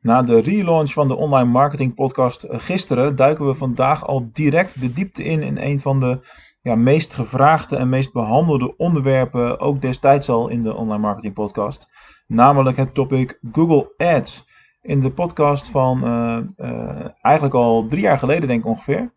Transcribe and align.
Na 0.00 0.22
de 0.22 0.40
relaunch 0.40 0.92
van 0.92 1.08
de 1.08 1.16
online 1.16 1.50
marketing 1.50 1.94
podcast 1.94 2.42
eh, 2.42 2.58
gisteren 2.58 3.16
duiken 3.16 3.46
we 3.46 3.54
vandaag 3.54 4.06
al 4.06 4.28
direct 4.32 4.80
de 4.80 4.92
diepte 4.92 5.24
in 5.24 5.42
in 5.42 5.58
een 5.58 5.80
van 5.80 6.00
de 6.00 6.18
ja, 6.62 6.74
meest 6.74 7.14
gevraagde 7.14 7.76
en 7.76 7.88
meest 7.88 8.12
behandelde 8.12 8.76
onderwerpen, 8.76 9.60
ook 9.60 9.80
destijds 9.80 10.28
al 10.28 10.48
in 10.48 10.62
de 10.62 10.74
online 10.74 11.02
marketing 11.02 11.34
podcast, 11.34 11.88
namelijk 12.26 12.76
het 12.76 12.94
topic 12.94 13.38
Google 13.52 13.92
Ads 13.96 14.48
in 14.82 15.00
de 15.00 15.10
podcast 15.10 15.68
van 15.68 16.04
uh, 16.04 17.06
eigenlijk 17.20 17.54
al 17.54 17.86
drie 17.86 18.02
jaar 18.02 18.18
geleden, 18.18 18.48
denk 18.48 18.60
ik 18.60 18.66
ongeveer. 18.66 19.12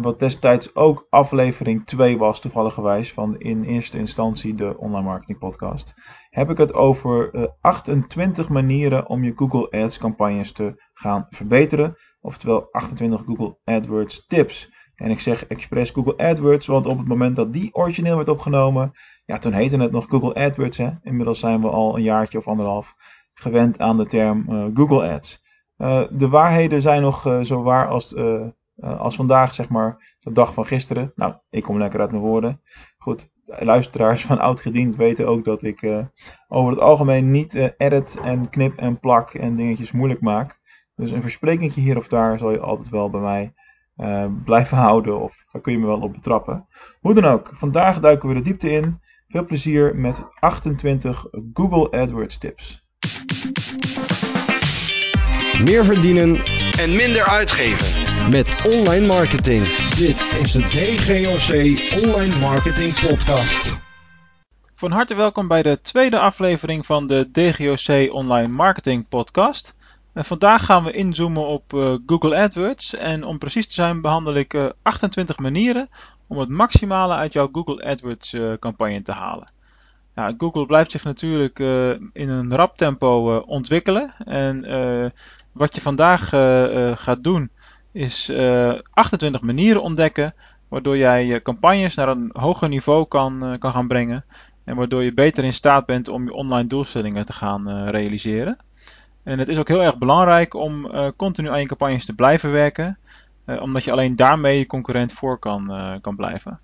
Wat 0.00 0.18
destijds 0.18 0.74
ook 0.74 1.06
aflevering 1.10 1.86
2 1.86 2.18
was, 2.18 2.40
toevallig 2.40 2.74
van 3.12 3.38
in 3.38 3.62
eerste 3.62 3.98
instantie 3.98 4.54
de 4.54 4.78
online 4.78 5.06
marketing 5.06 5.38
podcast. 5.38 5.94
Heb 6.32 6.50
ik 6.50 6.58
het 6.58 6.74
over 6.74 7.50
28 7.60 8.48
manieren 8.48 9.08
om 9.08 9.24
je 9.24 9.32
Google 9.36 9.70
Ads 9.70 9.98
campagnes 9.98 10.52
te 10.52 10.82
gaan 10.92 11.26
verbeteren. 11.30 11.96
Oftewel 12.20 12.68
28 12.70 13.22
Google 13.26 13.58
AdWords 13.64 14.26
tips. 14.26 14.72
En 14.96 15.10
ik 15.10 15.20
zeg 15.20 15.46
expres 15.46 15.90
Google 15.90 16.16
AdWords, 16.16 16.66
want 16.66 16.86
op 16.86 16.98
het 16.98 17.06
moment 17.08 17.36
dat 17.36 17.52
die 17.52 17.74
origineel 17.74 18.16
werd 18.16 18.28
opgenomen, 18.28 18.92
ja, 19.24 19.38
toen 19.38 19.52
heette 19.52 19.76
het 19.76 19.90
nog 19.90 20.06
Google 20.08 20.34
AdWords. 20.34 20.76
Hè. 20.76 20.90
Inmiddels 21.02 21.38
zijn 21.38 21.60
we 21.60 21.68
al 21.68 21.96
een 21.96 22.02
jaartje 22.02 22.38
of 22.38 22.46
anderhalf 22.48 22.94
gewend 23.34 23.78
aan 23.78 23.96
de 23.96 24.06
term 24.06 24.46
uh, 24.48 24.66
Google 24.74 25.12
Ads. 25.12 25.42
Uh, 25.78 26.02
de 26.10 26.28
waarheden 26.28 26.80
zijn 26.80 27.02
nog 27.02 27.38
zo 27.42 27.62
waar 27.62 27.88
als, 27.88 28.14
als 28.80 29.16
vandaag, 29.16 29.54
zeg 29.54 29.68
maar, 29.68 30.16
de 30.20 30.32
dag 30.32 30.54
van 30.54 30.66
gisteren. 30.66 31.12
Nou, 31.14 31.34
ik 31.50 31.62
kom 31.62 31.78
lekker 31.78 32.00
uit 32.00 32.10
mijn 32.10 32.22
woorden. 32.22 32.60
Goed, 32.98 33.31
luisteraars 33.46 34.24
van 34.24 34.38
oud 34.38 34.60
gediend 34.60 34.96
weten 34.96 35.26
ook 35.28 35.44
dat 35.44 35.62
ik 35.62 36.06
over 36.48 36.70
het 36.70 36.80
algemeen 36.80 37.30
niet 37.30 37.72
edit 37.76 38.18
en 38.22 38.48
knip 38.50 38.76
en 38.76 39.00
plak 39.00 39.34
en 39.34 39.54
dingetjes 39.54 39.92
moeilijk 39.92 40.20
maak. 40.20 40.60
Dus 40.96 41.10
een 41.10 41.22
versprekingje 41.22 41.80
hier 41.80 41.96
of 41.96 42.08
daar 42.08 42.38
zal 42.38 42.50
je 42.50 42.60
altijd 42.60 42.88
wel 42.88 43.10
bij 43.10 43.20
mij 43.20 43.52
blijven 44.44 44.76
houden 44.76 45.20
of 45.20 45.44
daar 45.52 45.62
kun 45.62 45.72
je 45.72 45.78
me 45.78 45.86
wel 45.86 46.00
op 46.00 46.12
betrappen. 46.12 46.66
Hoe 47.00 47.14
dan 47.14 47.24
ook, 47.24 47.50
vandaag 47.54 48.00
duiken 48.00 48.28
we 48.28 48.34
de 48.34 48.42
diepte 48.42 48.70
in. 48.70 49.00
Veel 49.28 49.44
plezier 49.44 49.96
met 49.96 50.24
28 50.40 51.26
Google 51.52 51.90
AdWords 51.90 52.38
tips. 52.38 52.86
Meer 55.64 55.84
verdienen 55.84 56.36
en 56.78 56.96
minder 56.96 57.24
uitgeven 57.24 58.30
met 58.30 58.64
online 58.66 59.06
marketing. 59.06 59.81
Dit 59.96 60.20
is 60.20 60.52
de 60.52 60.60
DGOC 60.60 61.54
Online 62.04 62.38
Marketing 62.38 63.00
Podcast. 63.00 63.78
Van 64.74 64.90
harte 64.90 65.14
welkom 65.14 65.48
bij 65.48 65.62
de 65.62 65.80
tweede 65.80 66.18
aflevering 66.18 66.86
van 66.86 67.06
de 67.06 67.30
DGOC 67.32 68.12
Online 68.12 68.48
Marketing 68.48 69.08
Podcast. 69.08 69.76
En 70.12 70.24
vandaag 70.24 70.64
gaan 70.64 70.84
we 70.84 70.92
inzoomen 70.92 71.46
op 71.46 71.72
uh, 71.72 71.94
Google 72.06 72.36
AdWords. 72.36 72.94
En 72.94 73.24
om 73.24 73.38
precies 73.38 73.66
te 73.66 73.72
zijn 73.72 74.00
behandel 74.00 74.34
ik 74.34 74.54
uh, 74.54 74.66
28 74.82 75.38
manieren 75.38 75.88
om 76.26 76.38
het 76.38 76.48
maximale 76.48 77.14
uit 77.14 77.32
jouw 77.32 77.48
Google 77.52 77.84
AdWords 77.84 78.32
uh, 78.32 78.52
campagne 78.58 79.02
te 79.02 79.12
halen. 79.12 79.50
Google 80.38 80.66
blijft 80.66 80.90
zich 80.90 81.04
natuurlijk 81.04 81.58
in 82.12 82.28
een 82.28 82.54
rap 82.54 82.76
tempo 82.76 83.36
ontwikkelen. 83.36 84.14
En 84.24 85.12
wat 85.52 85.74
je 85.74 85.80
vandaag 85.80 86.28
gaat 86.98 87.24
doen 87.24 87.50
is 87.92 88.32
28 88.90 89.42
manieren 89.42 89.82
ontdekken 89.82 90.34
waardoor 90.68 90.96
jij 90.96 91.26
je 91.26 91.42
campagnes 91.42 91.94
naar 91.94 92.08
een 92.08 92.30
hoger 92.32 92.68
niveau 92.68 93.06
kan, 93.06 93.56
kan 93.58 93.72
gaan 93.72 93.88
brengen. 93.88 94.24
En 94.64 94.76
waardoor 94.76 95.02
je 95.02 95.14
beter 95.14 95.44
in 95.44 95.52
staat 95.52 95.86
bent 95.86 96.08
om 96.08 96.24
je 96.24 96.32
online 96.32 96.68
doelstellingen 96.68 97.24
te 97.24 97.32
gaan 97.32 97.88
realiseren. 97.88 98.56
En 99.22 99.38
het 99.38 99.48
is 99.48 99.58
ook 99.58 99.68
heel 99.68 99.82
erg 99.82 99.98
belangrijk 99.98 100.54
om 100.54 100.90
continu 101.16 101.48
aan 101.48 101.60
je 101.60 101.66
campagnes 101.66 102.04
te 102.04 102.14
blijven 102.14 102.52
werken. 102.52 102.98
omdat 103.60 103.84
je 103.84 103.92
alleen 103.92 104.16
daarmee 104.16 104.58
je 104.58 104.66
concurrent 104.66 105.12
voor 105.12 105.38
kan, 105.38 105.98
kan 106.00 106.16
blijven. 106.16 106.58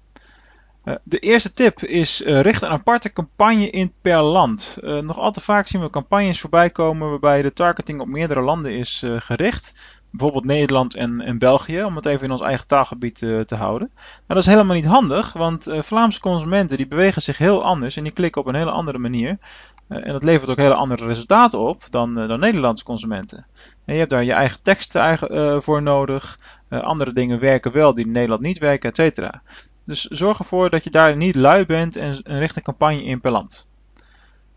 Eh, 0.89 0.95
de 1.05 1.19
eerste 1.19 1.53
tip 1.53 1.83
is 1.83 2.23
uh, 2.23 2.41
richt 2.41 2.63
een 2.63 2.69
aparte 2.69 3.13
campagne 3.13 3.71
in 3.71 3.93
per 4.01 4.23
land. 4.23 4.77
Uh, 4.81 5.01
nog 5.01 5.19
al 5.19 5.33
te 5.33 5.41
vaak 5.41 5.67
zien 5.67 5.81
we 5.81 5.91
campagnes 5.91 6.41
voorbij 6.41 6.71
komen 6.71 7.11
waarbij 7.11 7.43
de 7.43 7.53
targeting 7.53 8.01
op 8.01 8.07
meerdere 8.07 8.41
landen 8.41 8.73
is 8.73 9.05
gericht. 9.19 9.75
Bijvoorbeeld 10.11 10.45
Nederland 10.45 10.95
en, 10.95 11.21
en, 11.21 11.39
België, 11.39 11.83
om 11.83 11.97
het 11.97 12.07
even 12.07 12.25
in 12.25 12.33
ons 12.33 12.41
eigen 12.41 12.67
taalgebied 12.67 13.19
te 13.19 13.55
houden. 13.55 13.91
Nou, 13.95 14.25
dat 14.27 14.37
is 14.37 14.47
helemaal 14.47 14.75
niet 14.75 14.85
handig, 14.85 15.33
want 15.33 15.67
Vlaamse 15.69 16.21
consumenten 16.21 16.77
die 16.77 16.87
bewegen 16.87 17.23
zich 17.23 17.39
heel 17.39 17.65
anders 17.65 17.97
en 17.97 18.03
die 18.03 18.13
klikken 18.13 18.41
op 18.41 18.47
een 18.47 18.55
hele 18.55 18.71
andere 18.71 18.99
manier. 18.99 19.39
en 19.89 20.13
dat 20.13 20.23
levert 20.23 20.51
ook 20.51 20.57
hele 20.57 20.75
andere 20.75 21.07
resultaten 21.07 21.59
op 21.59 21.83
dan, 21.91 22.15
dan 22.15 22.41
Nederlandse 22.41 22.85
consumenten. 22.85 23.47
En 23.85 23.93
je 23.93 23.99
hebt 23.99 24.11
daar 24.11 24.25
je 24.25 24.33
eigen 24.33 24.63
teksten 24.63 25.63
voor 25.63 25.83
nodig. 25.83 26.39
andere 26.69 27.13
dingen 27.13 27.41
werken 27.41 27.73
wel 27.73 27.95
die 27.95 28.07
in 28.07 28.13
Nederland 28.13 28.43
niet 28.43 28.59
werken, 28.59 28.89
et 28.89 28.97
cetera. 28.97 29.43
Dus 29.85 30.05
zorg 30.05 30.39
ervoor 30.39 30.71
dat 30.71 30.85
je 30.85 30.91
daar 30.91 31.17
niet 31.17 31.35
lui 31.35 31.67
bent 31.67 31.97
en 31.97 32.23
richt 32.25 32.57
een 32.57 32.63
campagne 32.63 33.05
in 33.05 33.21
per 33.21 33.31
land. 33.31 33.69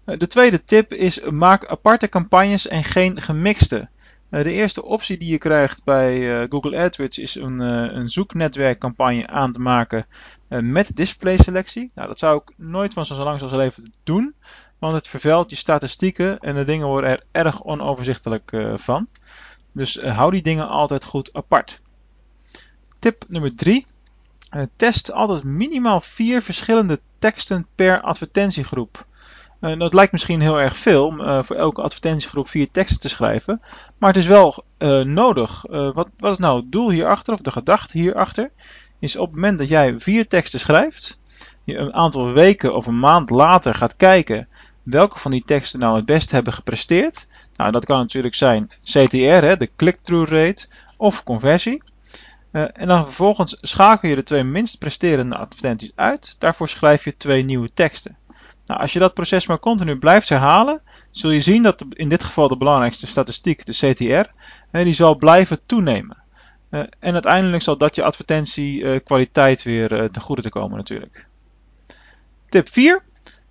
Eh, 0.06 0.18
de 0.18 0.28
tweede 0.28 0.63
tip 0.63 0.94
is 0.94 1.22
maak 1.22 1.66
aparte 1.66 2.09
campagnes 2.09 2.68
en 2.68 2.83
geen 2.83 3.22
gemixte. 3.22 3.89
Eh, 4.31 4.44
de 4.44 4.52
eerste 4.52 4.84
optie 4.84 5.18
die 5.18 5.31
je 5.31 5.38
krijgt 5.38 5.84
bij 5.84 6.42
eh, 6.42 6.47
Google 6.50 6.78
AdWords 6.78 7.18
is 7.18 7.36
een, 7.36 7.59
een 7.59 8.09
zoeknetwerkcampagne 8.09 9.28
aan 9.28 9.52
te 9.52 9.59
maken 9.59 10.06
met 10.47 10.96
displayselectie. 10.96 11.92
Nou, 11.94 12.08
dat 12.08 12.19
zou 12.19 12.42
ik 12.46 12.58
nooit 12.58 12.94
van 12.94 13.06
zo 13.06 13.24
lang 13.24 13.42
als 13.42 13.52
leven 13.52 13.94
doen, 14.03 14.36
want 14.80 14.94
het 14.94 15.08
vervuilt 15.08 15.50
je 15.50 15.56
statistieken 15.56 16.40
en 16.40 16.56
de 16.56 16.66
dingen 16.66 16.88
worden 16.88 17.09
er 17.09 17.24
erg 17.31 17.64
onoverzichtelijk 17.64 18.52
van. 18.75 19.08
Dus 19.72 20.02
hou 20.02 20.31
die 20.31 20.42
dingen 20.42 20.69
altijd 20.69 21.03
goed 21.03 21.34
apart. 21.34 21.81
Tip 23.00 23.24
nummer 23.28 23.56
3 23.56 23.86
uh, 24.56 24.63
test 24.75 25.12
altijd 25.12 25.44
minimaal 25.44 26.02
vier 26.02 26.42
verschillende 26.42 27.00
teksten 27.19 27.68
per 27.75 28.02
advertentiegroep. 28.02 29.06
Uh, 29.61 29.79
dat 29.79 29.94
lijkt 29.94 30.11
misschien 30.11 30.41
heel 30.41 30.59
erg 30.59 30.77
veel, 30.77 31.13
uh, 31.13 31.44
voor 31.44 31.55
elke 31.55 31.81
advertentiegroep 31.81 32.47
vier 32.47 32.72
teksten 32.72 32.99
te 32.99 33.09
schrijven. 33.09 33.61
Maar 33.97 34.09
het 34.09 34.19
is 34.19 34.27
wel 34.27 34.63
nodig. 35.03 35.66
wat, 35.67 36.11
wat 36.17 36.31
is 36.31 36.38
nou 36.38 36.59
het 36.59 36.72
doel 36.72 36.89
hierachter, 36.89 37.33
of 37.33 37.41
de 37.41 37.51
gedachte 37.51 37.97
hierachter? 37.97 38.51
Is 39.00 39.16
op 39.16 39.25
het 39.25 39.35
moment 39.35 39.57
dat 39.57 39.69
jij 39.69 40.00
vier 40.00 40.27
teksten 40.27 40.59
schrijft, 40.59 41.19
je 41.63 41.77
een 41.77 41.94
aantal 41.94 42.31
weken 42.31 42.75
of 42.75 42.85
een 42.85 43.00
maand 43.00 43.29
later 43.29 43.73
gaat 43.73 43.95
kijken 43.95 44.47
welke 44.83 45.19
van 45.19 45.31
die 45.31 45.44
teksten 45.45 45.79
nou 45.79 45.95
het 45.95 46.05
best 46.05 46.31
hebben 46.31 46.53
gepresteerd. 46.53 47.27
Nou, 47.55 47.71
dat 47.71 47.85
kan 47.85 48.00
natuurlijk 48.00 48.35
zijn 48.35 48.69
CTR, 48.83 49.17
hè, 49.17 49.57
de 49.57 49.69
click-through 49.75 50.31
rate, 50.31 50.67
of 50.97 51.23
conversie. 51.23 51.81
En 52.51 52.88
dan 52.88 53.03
vervolgens 53.03 53.57
schakel 53.61 54.09
je 54.09 54.16
de 54.16 54.23
twee 54.23 54.44
minst 54.44 54.77
presterende 54.77 55.38
advertenties 55.38 55.91
uit. 55.95 56.35
Daarvoor 56.39 56.69
schrijf 56.69 57.03
je 57.03 57.17
twee 57.17 57.44
nieuwe 57.44 57.73
teksten. 57.73 58.17
Nou, 58.71 58.83
als 58.83 58.93
je 58.93 58.99
dat 58.99 59.13
proces 59.13 59.47
maar 59.47 59.59
continu 59.59 59.97
blijft 59.97 60.29
herhalen, 60.29 60.81
zul 61.09 61.29
je 61.29 61.39
zien 61.39 61.63
dat 61.63 61.85
in 61.89 62.09
dit 62.09 62.23
geval 62.23 62.47
de 62.47 62.57
belangrijkste 62.57 63.07
statistiek, 63.07 63.65
de 63.65 63.71
CTR, 63.71 64.29
die 64.77 64.93
zal 64.93 65.15
blijven 65.15 65.65
toenemen. 65.65 66.17
Uh, 66.69 66.79
en 66.99 67.13
uiteindelijk 67.13 67.63
zal 67.63 67.77
dat 67.77 67.95
je 67.95 68.03
advertentiekwaliteit 68.03 69.63
weer 69.63 69.87
ten 69.87 70.21
goede 70.21 70.41
te 70.41 70.49
komen 70.49 70.77
natuurlijk. 70.77 71.27
Tip 72.49 72.69
4. 72.69 73.01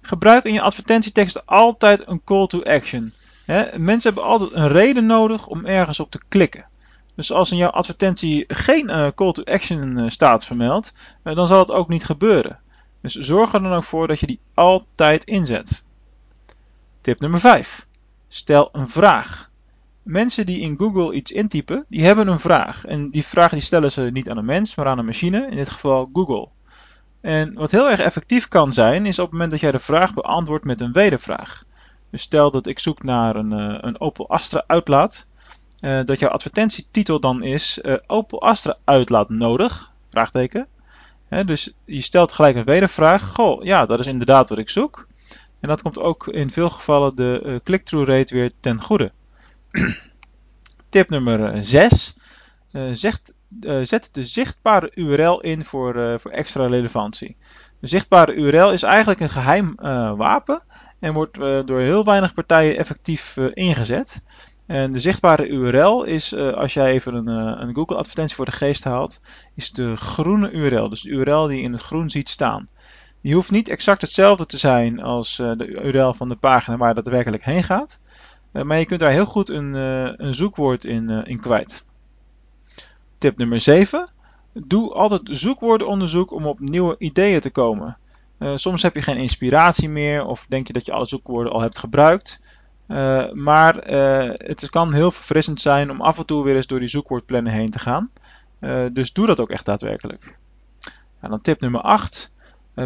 Gebruik 0.01 0.45
in 0.45 0.53
je 0.53 0.61
advertentieteksten 0.61 1.43
altijd 1.45 2.09
een 2.09 2.25
call 2.25 2.47
to 2.47 2.63
action. 2.63 3.13
mensen 3.77 4.13
hebben 4.13 4.23
altijd 4.23 4.53
een 4.53 4.69
reden 4.69 5.07
nodig 5.07 5.47
om 5.47 5.67
ergens 5.67 6.01
op 6.01 6.11
te 6.11 6.21
klikken. 6.29 6.67
Dus 7.15 7.33
als 7.33 7.51
in 7.51 7.57
jouw 7.57 7.71
advertentie 7.71 8.45
geen 8.49 9.13
call 9.15 9.33
to 9.33 9.43
action 9.45 10.11
staat 10.11 10.47
vermeld, 10.47 10.93
dan 11.23 11.47
zal 11.47 11.59
het 11.59 11.71
ook 11.71 11.89
niet 11.89 12.05
gebeuren. 12.05 12.59
Dus 13.01 13.15
zorg 13.15 13.53
er 13.53 13.63
dan 13.63 13.73
ook 13.73 13.85
voor 13.85 14.07
dat 14.07 14.21
je 14.21 14.27
die 14.27 14.41
altijd 14.55 15.25
inzet. 15.25 15.85
Tip 17.01 17.21
nummer 17.21 17.41
5. 17.41 17.87
Stel 18.29 18.69
een 18.73 18.89
vraag. 18.89 19.51
Mensen 20.03 20.47
die 20.47 20.61
in 20.61 20.79
Google 20.79 21.15
iets 21.15 21.33
intypen, 21.33 21.85
die 21.89 22.05
hebben 22.05 22.29
een 22.29 22.41
vraag. 22.41 22.85
En 22.85 23.11
die 23.11 23.25
vraag 23.25 23.51
die 23.51 23.61
stellen 23.61 23.93
ze 23.93 24.11
niet 24.13 24.31
aan 24.31 24.37
een 24.37 24.45
mens, 24.45 24.75
maar 24.75 24.87
aan 24.87 24.99
een 24.99 25.05
machine, 25.05 25.47
in 25.51 25.57
dit 25.57 25.69
geval 25.69 26.11
Google. 26.13 26.49
En 27.21 27.55
wat 27.55 27.71
heel 27.71 27.91
erg 27.91 28.01
effectief 28.01 28.49
kan 28.49 28.73
zijn, 28.73 29.07
is 29.07 29.19
op 29.19 29.25
het 29.25 29.33
moment 29.33 29.51
dat 29.51 29.61
jij 29.61 29.73
de 29.73 29.79
vraag 29.79 30.15
beantwoordt 30.15 30.65
met 30.65 30.81
een 30.81 30.93
wedervraag. 30.93 31.65
Dus 32.11 32.23
stel 32.23 32.51
dat 32.51 32.67
ik 32.67 32.79
zoek 32.79 33.03
naar 33.03 33.37
een, 33.37 33.51
een 33.87 34.01
Opel 34.01 34.29
Astra 34.29 34.65
uitlaat 34.67 35.27
uh, 35.81 36.05
dat 36.05 36.19
jouw 36.19 36.31
advertentietitel 36.31 37.21
dan 37.21 37.43
is 37.43 37.79
uh, 37.83 37.95
Opel 38.07 38.43
Astra 38.43 38.77
uitlaat 38.85 39.29
nodig? 39.29 39.93
Vraagteken. 40.11 40.67
Dus 41.31 41.73
je 41.85 42.01
stelt 42.01 42.33
gelijk 42.33 42.57
een 42.57 42.65
wedervraag. 42.65 43.23
Goh, 43.23 43.63
ja, 43.63 43.87
dat 43.87 44.01
is 44.01 44.07
inderdaad 44.07 44.49
wat 44.49 44.59
ik 44.59 44.71
zoek. 44.71 45.07
En 45.61 45.69
dat 45.69 45.83
komt 45.83 45.99
ook 45.99 46.27
in 46.27 46.51
veel 46.51 46.71
gevallen 46.71 47.17
de 47.17 47.43
uh, 47.45 47.57
click-through 47.65 48.11
rate 48.11 48.35
weer 48.35 48.51
ten 48.61 48.83
goede. 48.83 49.13
Tip 50.89 51.11
nummer 51.11 51.65
6. 51.65 52.15
zet 53.83 54.09
de 54.13 54.25
zichtbare 54.25 54.91
URL 54.95 55.41
in 55.41 55.65
voor, 55.65 56.21
voor 56.21 56.31
extra 56.31 56.67
relevantie. 56.67 57.37
De 57.81 57.87
zichtbare 57.87 58.35
URL 58.35 58.73
is 58.73 58.83
eigenlijk 58.83 59.21
een 59.21 59.31
geheim 59.31 59.75
wapen 60.17 60.63
en 60.99 61.13
wordt 61.13 61.35
door 61.67 61.81
heel 61.81 62.05
weinig 62.05 62.35
partijen 62.35 62.77
effectief 62.77 63.37
ingezet. 63.37 64.23
En 64.71 64.91
de 64.91 65.01
zichtbare 65.01 65.49
URL 65.49 66.03
is, 66.03 66.33
uh, 66.33 66.53
als 66.53 66.75
jij 66.75 66.93
even 66.93 67.15
een, 67.15 67.29
uh, 67.29 67.61
een 67.61 67.75
Google 67.75 67.97
advertentie 67.97 68.37
voor 68.37 68.45
de 68.45 68.53
geest 68.53 68.85
haalt, 68.85 69.21
is 69.55 69.71
de 69.71 69.97
groene 69.97 70.51
URL. 70.51 70.89
Dus 70.89 71.01
de 71.01 71.09
URL 71.09 71.47
die 71.47 71.57
je 71.57 71.63
in 71.63 71.73
het 71.73 71.83
groen 71.83 72.11
ziet 72.11 72.29
staan. 72.29 72.69
Die 73.21 73.35
hoeft 73.35 73.51
niet 73.51 73.69
exact 73.69 74.01
hetzelfde 74.01 74.47
te 74.47 74.59
zijn 74.59 75.03
als 75.03 75.39
uh, 75.39 75.53
de 75.57 75.67
URL 75.67 76.15
van 76.15 76.29
de 76.29 76.37
pagina 76.37 76.77
waar 76.77 76.95
dat 76.95 77.07
werkelijk 77.07 77.45
heen 77.45 77.63
gaat. 77.63 78.01
maar 78.53 78.79
je 78.79 78.85
kunt 78.85 79.01
daar 79.01 79.11
heel 79.11 79.27
goed 79.27 79.49
een, 79.49 79.75
een 80.25 80.35
zoekwoord 80.35 80.85
in, 80.85 81.11
in 81.11 81.41
kwijt. 81.41 81.85
Tip 83.19 83.39
nummer 83.39 83.61
7. 83.61 84.09
Doe 84.53 84.95
altijd 84.95 85.21
zoekwoordenonderzoek 85.25 86.31
om 86.31 86.47
op 86.47 86.61
nieuwe 86.61 86.95
ideeën 86.99 87.41
te 87.41 87.51
komen. 87.51 87.99
soms 88.55 88.83
heb 88.83 88.95
je 88.95 89.03
geen 89.03 89.17
inspiratie 89.17 89.89
meer 89.89 90.25
of 90.25 90.47
denk 90.49 90.67
je 90.67 90.73
dat 90.73 90.87
je 90.87 90.93
alle 90.93 91.07
zoekwoorden 91.07 91.53
al 91.53 91.61
hebt 91.61 91.79
gebruikt. 91.79 92.41
Uh, 92.91 93.33
maar 93.33 93.91
uh, 93.91 94.31
het 94.35 94.71
kan 94.71 94.93
heel 94.93 95.11
verfrissend 95.11 95.61
zijn 95.61 95.91
om 95.91 96.01
af 96.01 96.19
en 96.19 96.27
toe 96.27 96.45
weer 96.45 96.57
eens 96.57 96.67
door 96.67 96.79
die 96.79 96.89
zoekwoordplannen 96.89 97.53
heen 97.53 97.71
te 97.71 97.79
gaan. 97.79 98.11
Uh, 98.61 98.87
dus 98.93 99.13
doe 99.13 99.27
dat 99.27 99.41
ook 99.41 99.51
echt 99.51 99.65
daadwerkelijk. 99.65 100.39
En 101.21 101.31
dan 101.31 101.41
tip 101.41 101.61
nummer 101.61 101.81
8. 101.81 102.33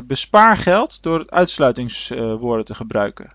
bespaar 0.04 0.56
geld 0.56 1.02
door 1.02 1.30
uitsluitingswoorden 1.30 2.64
te 2.64 2.74
gebruiken. 2.74 3.28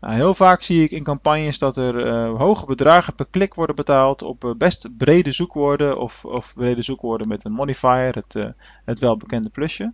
Nou, 0.00 0.14
heel 0.14 0.34
vaak 0.34 0.62
zie 0.62 0.82
ik 0.82 0.90
in 0.90 1.02
campagnes 1.02 1.58
dat 1.58 1.76
er 1.76 2.26
hoge 2.26 2.66
bedragen 2.66 3.14
per 3.14 3.26
klik 3.30 3.54
worden 3.54 3.76
betaald 3.76 4.22
op 4.22 4.54
best 4.58 4.96
brede 4.96 5.32
zoekwoorden 5.32 5.98
of, 5.98 6.24
of, 6.24 6.52
brede 6.54 6.82
zoekwoorden 6.82 7.28
met 7.28 7.44
een 7.44 7.52
modifier, 7.52 8.14
het, 8.14 8.34
het 8.84 8.98
welbekende 8.98 9.48
plusje. 9.48 9.92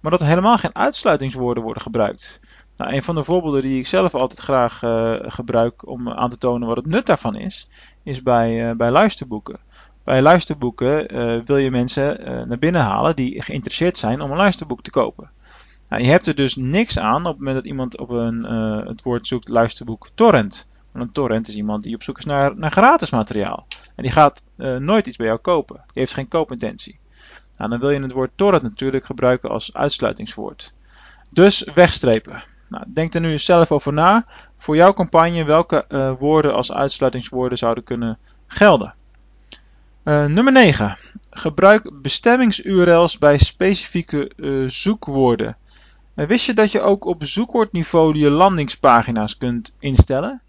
Maar 0.00 0.10
dat 0.10 0.20
er 0.20 0.26
helemaal 0.26 0.58
geen 0.58 0.74
uitsluitingswoorden 0.74 1.62
worden 1.62 1.82
gebruikt. 1.82 2.40
Nou, 2.76 2.92
een 2.92 3.02
van 3.02 3.14
de 3.14 3.24
voorbeelden 3.24 3.62
die 3.62 3.78
ik 3.78 3.86
zelf 3.86 4.14
altijd 4.14 4.40
graag 4.40 4.82
uh, 4.82 5.14
gebruik 5.20 5.86
om 5.86 6.10
aan 6.10 6.30
te 6.30 6.38
tonen 6.38 6.68
wat 6.68 6.76
het 6.76 6.86
nut 6.86 7.06
daarvan 7.06 7.36
is, 7.36 7.68
is 8.02 8.22
bij, 8.22 8.68
uh, 8.68 8.76
bij 8.76 8.90
luisterboeken. 8.90 9.58
Bij 10.04 10.22
luisterboeken 10.22 11.16
uh, 11.16 11.40
wil 11.44 11.56
je 11.56 11.70
mensen 11.70 12.18
naar 12.48 12.58
binnen 12.58 12.82
halen 12.82 13.16
die 13.16 13.42
geïnteresseerd 13.42 13.96
zijn 13.96 14.20
om 14.20 14.30
een 14.30 14.36
luisterboek 14.36 14.82
te 14.82 14.90
kopen. 14.90 15.30
Nou, 15.88 16.02
je 16.02 16.08
hebt 16.08 16.26
er 16.26 16.34
dus 16.34 16.56
niks 16.56 16.98
aan 16.98 17.26
op 17.26 17.30
het 17.30 17.38
moment 17.38 17.56
dat 17.56 17.66
iemand 17.66 17.98
op 17.98 18.10
een, 18.10 18.44
het 18.86 19.02
woord 19.02 19.26
zoekt 19.26 19.48
luisterboek 19.48 20.08
torrent. 20.14 20.66
Want 20.92 21.04
een 21.04 21.12
torrent 21.12 21.48
is 21.48 21.54
iemand 21.56 21.82
die 21.82 21.94
op 21.94 22.02
zoek 22.02 22.18
is 22.18 22.24
naar, 22.24 22.56
naar 22.56 22.70
gratis 22.70 23.10
materiaal. 23.10 23.66
En 23.94 24.02
die 24.02 24.12
gaat 24.12 24.42
nooit 24.78 25.06
iets 25.06 25.16
bij 25.16 25.26
jou 25.26 25.38
kopen. 25.38 25.76
Die 25.76 25.84
heeft 25.92 26.14
geen 26.14 26.28
koopintentie. 26.28 26.98
Nou, 27.56 27.70
dan 27.70 27.80
wil 27.80 27.90
je 27.90 28.00
het 28.00 28.12
woord 28.12 28.30
torrent 28.34 28.62
natuurlijk 28.62 29.04
gebruiken 29.04 29.50
als 29.50 29.74
uitsluitingswoord. 29.74 30.72
Dus 31.30 31.68
wegstrepen. 31.74 32.42
Nou, 32.68 32.84
denk 32.92 33.14
er 33.14 33.20
nu 33.20 33.30
eens 33.30 33.44
zelf 33.44 33.72
over 33.72 33.92
na. 33.92 34.26
Voor 34.58 34.76
jouw 34.76 34.92
campagne 34.92 35.44
welke 35.44 35.84
uh, 35.88 36.12
woorden 36.18 36.54
als 36.54 36.72
uitsluitingswoorden 36.72 37.58
zouden 37.58 37.84
kunnen 37.84 38.18
gelden. 38.46 38.94
Uh, 40.04 40.24
nummer 40.24 40.52
9. 40.52 40.96
Gebruik 41.30 42.02
bestemmings-URL's 42.02 43.18
bij 43.18 43.38
specifieke 43.38 44.30
uh, 44.36 44.68
zoekwoorden. 44.68 45.56
wist 46.14 46.46
je 46.46 46.54
dat 46.54 46.72
je 46.72 46.80
ook 46.80 47.04
op 47.04 47.24
zoekwoordniveau 47.24 48.18
je 48.18 48.30
landingspagina's 48.30 49.36
kunt 49.36 49.74
instellen? 49.78 50.42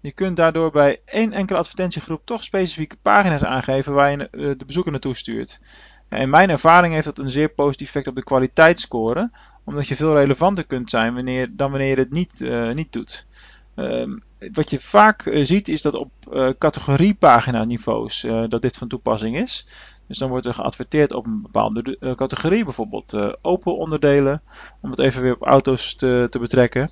Je 0.00 0.12
kunt 0.12 0.36
daardoor 0.36 0.70
bij 0.70 1.00
één 1.04 1.32
enkele 1.32 1.58
advertentiegroep 1.58 2.22
toch 2.24 2.44
specifieke 2.44 2.96
pagina's 3.02 3.44
aangeven 3.44 3.92
waar 3.92 4.10
je 4.10 4.28
de 4.56 4.64
bezoeker 4.66 4.92
naartoe 4.92 5.14
stuurt. 5.14 5.60
In 6.08 6.30
mijn 6.30 6.50
ervaring 6.50 6.94
heeft 6.94 7.04
dat 7.04 7.18
een 7.18 7.30
zeer 7.30 7.48
positief 7.48 7.86
effect 7.86 8.06
op 8.06 8.14
de 8.14 8.22
kwaliteitsscore, 8.22 9.30
omdat 9.64 9.88
je 9.88 9.96
veel 9.96 10.14
relevanter 10.14 10.64
kunt 10.64 10.90
zijn 10.90 11.14
wanneer, 11.14 11.48
dan 11.56 11.70
wanneer 11.70 11.88
je 11.88 12.02
het 12.02 12.10
niet, 12.10 12.40
uh, 12.40 12.72
niet 12.72 12.92
doet. 12.92 13.26
Um, 13.74 14.22
wat 14.52 14.70
je 14.70 14.80
vaak 14.80 15.26
uh, 15.26 15.44
ziet 15.44 15.68
is 15.68 15.82
dat 15.82 15.94
op 15.94 16.10
uh, 16.32 16.50
categoriepagina 16.58 17.64
niveaus 17.64 18.26
dat 18.48 18.62
dit 18.62 18.76
van 18.76 18.88
toepassing 18.88 19.36
is. 19.36 19.66
Dus 20.06 20.18
dan 20.18 20.28
wordt 20.28 20.46
er 20.46 20.54
geadverteerd 20.54 21.12
op 21.12 21.26
een 21.26 21.42
bepaalde 21.42 21.98
categorie, 22.14 22.64
bijvoorbeeld 22.64 23.38
Opel 23.42 23.76
onderdelen, 23.76 24.42
om 24.80 24.90
het 24.90 24.98
even 24.98 25.22
weer 25.22 25.34
op 25.34 25.46
auto's 25.46 25.94
te, 25.94 26.26
te 26.30 26.38
betrekken. 26.38 26.90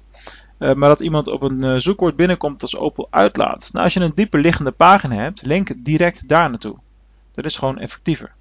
maar 0.59 0.89
dat 0.89 1.01
iemand 1.01 1.27
op 1.27 1.43
een 1.43 1.81
zoekwoord 1.81 2.17
binnenkomt 2.17 2.63
als 2.63 2.77
Opel 2.77 3.09
uitlaat. 3.11 3.69
Nou, 3.73 3.85
als 3.85 3.95
je 3.95 4.01
een 4.01 4.15
dieper 4.15 4.41
liggende 4.41 4.73
pagina 4.73 5.15
hebt, 5.15 5.43
link 5.43 5.85
direct 5.85 6.29
daar 6.29 6.51
naartoe. 6.51 6.77
Dat 7.33 7.45
is 7.45 7.57
gewoon 7.57 7.79
effectiever. 7.79 8.36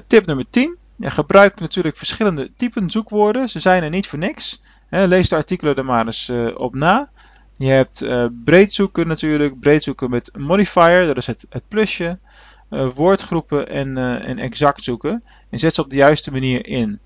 Tip 0.00 0.26
nummer 0.26 0.50
10. 0.50 0.76
Ja, 0.96 1.10
gebruik 1.10 1.60
natuurlijk 1.60 1.96
verschillende 1.96 2.52
typen 2.56 2.90
zoekwoorden. 2.90 3.48
Ze 3.48 3.60
zijn 3.60 3.82
er 3.82 3.90
niet 3.90 4.06
voor 4.06 4.18
niks. 4.18 4.62
lees 4.88 5.28
de 5.28 5.36
artikelen 5.36 5.76
er 5.76 5.84
maar 5.84 6.06
eens 6.06 6.28
uh, 6.28 6.58
op 6.58 6.74
na. 6.74 7.10
Je 7.52 7.66
hebt 7.66 8.02
uh, 8.02 8.26
breed 8.44 8.72
zoeken 8.72 9.06
natuurlijk. 9.06 9.60
Breed 9.60 9.82
zoeken 9.82 10.10
met 10.10 10.30
modifier, 10.38 11.06
dat 11.06 11.16
is 11.16 11.26
het, 11.26 11.46
plusje. 11.68 12.18
Woordgroepen 12.94 13.68
en, 13.68 13.96
en 14.22 14.38
exact 14.38 14.84
zoeken. 14.84 15.24
En 15.50 15.58
zet 15.58 15.74
ze 15.74 15.82
op 15.82 15.90
de 15.90 15.96
juiste 15.96 16.32
manier 16.32 16.66
in. 16.66 17.00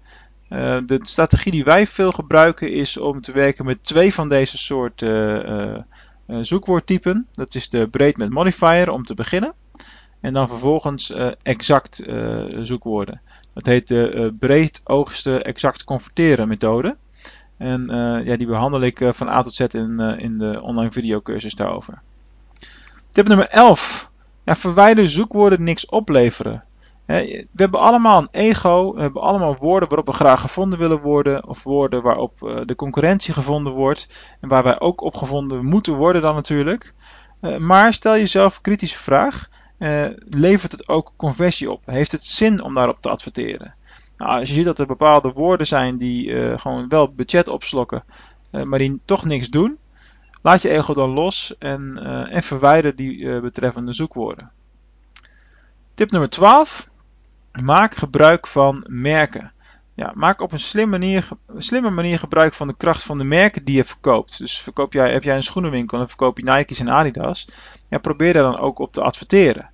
de 0.86 1.00
strategie 1.02 1.52
die 1.52 1.64
wij 1.64 1.86
veel 1.86 2.12
gebruiken 2.12 2.72
is 2.72 2.96
om 2.96 3.20
te 3.20 3.32
werken 3.32 3.64
met 3.64 3.82
twee 3.82 4.14
van 4.14 4.28
deze 4.28 4.58
soorten 4.58 5.86
zoekwoordtypen. 6.26 7.26
Dat 7.32 7.54
is 7.54 7.68
de 7.68 7.88
breed 7.88 8.16
met 8.16 8.30
modifier 8.30 8.90
om 8.90 9.02
te 9.02 9.14
beginnen. 9.14 9.54
En 10.26 10.32
dan 10.32 10.48
vervolgens 10.48 11.12
exact 11.42 12.02
zoekwoorden. 12.60 13.20
Dat 13.54 13.66
heet 13.66 13.88
de 13.88 14.12
uh, 14.14 14.28
breed 14.38 14.80
oogsten 14.84 15.44
exact 15.44 15.84
converteren 15.84 16.48
methode. 16.48 16.96
En 17.56 17.86
ja, 18.24 18.36
die 18.36 18.46
behandel 18.46 18.80
ik 18.80 19.00
van 19.10 19.28
A 19.28 19.42
tot 19.42 19.54
Z 19.54 19.60
in, 19.60 20.00
in 20.00 20.38
de 20.38 20.62
online 20.62 20.90
videocursus 20.90 21.54
daarover. 21.54 22.00
Tip 23.10 23.28
nummer 23.28 23.48
11. 23.48 24.10
Ja, 24.44 24.56
verwijder 24.56 25.08
zoekwoorden 25.08 25.62
niks 25.62 25.86
opleveren. 25.86 26.64
we 27.06 27.46
hebben 27.56 27.80
allemaal 27.80 28.20
een 28.20 28.30
ego, 28.30 28.94
we 28.94 29.00
hebben 29.00 29.22
allemaal 29.22 29.56
woorden 29.56 29.88
waarop 29.88 30.06
we 30.06 30.12
graag 30.12 30.40
gevonden 30.40 30.78
willen 30.78 31.00
worden, 31.00 31.48
of 31.48 31.62
woorden 31.62 32.02
waarop 32.02 32.62
de 32.64 32.74
concurrentie 32.76 33.34
gevonden 33.34 33.72
wordt, 33.72 34.08
en 34.40 34.48
waar 34.48 34.62
wij 34.62 34.80
ook 34.80 35.00
op 35.00 35.14
gevonden 35.14 35.64
moeten 35.64 35.94
worden 35.94 36.22
dan 36.22 36.34
natuurlijk. 36.34 36.94
maar 37.58 37.92
stel 37.92 38.16
jezelf 38.16 38.56
een 38.56 38.62
kritische 38.62 38.98
vraag. 38.98 39.48
Uh, 39.78 40.06
levert 40.28 40.72
het 40.72 40.88
ook 40.88 41.12
conversie 41.16 41.70
op? 41.70 41.86
Heeft 41.86 42.12
het 42.12 42.24
zin 42.24 42.62
om 42.62 42.74
daarop 42.74 43.00
te 43.00 43.08
adverteren? 43.08 43.74
Nou, 44.16 44.40
als 44.40 44.48
je 44.48 44.54
ziet 44.54 44.64
dat 44.64 44.78
er 44.78 44.86
bepaalde 44.86 45.32
woorden 45.32 45.66
zijn 45.66 45.96
die 45.96 46.26
uh, 46.26 46.58
gewoon 46.58 46.88
wel 46.88 47.12
budget 47.12 47.48
opslokken, 47.48 48.04
uh, 48.52 48.62
maar 48.62 48.78
die 48.78 49.00
toch 49.04 49.24
niks 49.24 49.48
doen, 49.48 49.78
laat 50.42 50.62
je 50.62 50.68
ego 50.68 50.94
dan 50.94 51.10
los 51.10 51.58
en, 51.58 51.98
en 52.30 52.42
verwijder 52.42 52.96
die 52.96 53.40
betreffende 53.40 53.92
zoekwoorden. 53.92 54.50
Tip 55.94 56.10
nummer 56.10 56.30
12. 56.30 56.90
Maak 57.52 57.94
gebruik 57.94 58.46
van 58.46 58.84
merken. 58.88 59.52
Ja, 59.96 60.12
maak 60.14 60.40
op 60.40 60.52
een 60.52 60.58
slimme 60.58 60.98
manier, 60.98 61.28
slimme 61.56 61.90
manier 61.90 62.18
gebruik 62.18 62.54
van 62.54 62.66
de 62.66 62.76
kracht 62.76 63.02
van 63.02 63.18
de 63.18 63.24
merken 63.24 63.64
die 63.64 63.76
je 63.76 63.84
verkoopt. 63.84 64.38
Dus 64.38 64.58
verkoop 64.58 64.92
jij, 64.92 65.12
heb 65.12 65.22
jij 65.22 65.36
een 65.36 65.42
schoenenwinkel 65.42 66.00
en 66.00 66.08
verkoop 66.08 66.38
je 66.38 66.44
Nike's 66.44 66.80
en 66.80 66.90
Adidas. 66.90 67.48
Ja, 67.88 67.98
probeer 67.98 68.32
daar 68.32 68.42
dan 68.42 68.58
ook 68.58 68.78
op 68.78 68.92
te 68.92 69.02
adverteren. 69.02 69.70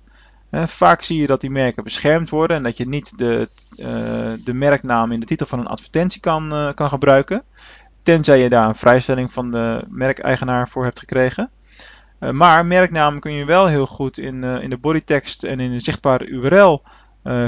Vaak 0.53 1.01
zie 1.01 1.19
je 1.19 1.27
dat 1.27 1.41
die 1.41 1.49
merken 1.49 1.83
beschermd 1.83 2.29
worden 2.29 2.57
en 2.57 2.63
dat 2.63 2.77
je 2.77 2.87
niet 2.87 3.17
de, 3.17 3.49
uh, 3.77 3.87
de 4.43 4.53
merknaam 4.53 5.11
in 5.11 5.19
de 5.19 5.25
titel 5.25 5.45
van 5.45 5.59
een 5.59 5.67
advertentie 5.67 6.21
kan, 6.21 6.53
uh, 6.53 6.73
kan 6.73 6.89
gebruiken. 6.89 7.43
Tenzij 8.03 8.39
je 8.39 8.49
daar 8.49 8.67
een 8.67 8.75
vrijstelling 8.75 9.31
van 9.31 9.51
de 9.51 9.83
merkeigenaar 9.87 10.69
voor 10.69 10.83
hebt 10.83 10.99
gekregen. 10.99 11.49
Maar 12.31 12.65
merknaam 12.65 13.19
kun 13.19 13.33
je 13.33 13.45
wel 13.45 13.67
heel 13.67 13.85
goed 13.85 14.17
in, 14.17 14.43
in 14.43 14.69
de 14.69 14.77
bodytext 14.77 15.43
en 15.43 15.59
in 15.59 15.71
de 15.71 15.79
zichtbare 15.79 16.25
URL 16.25 16.81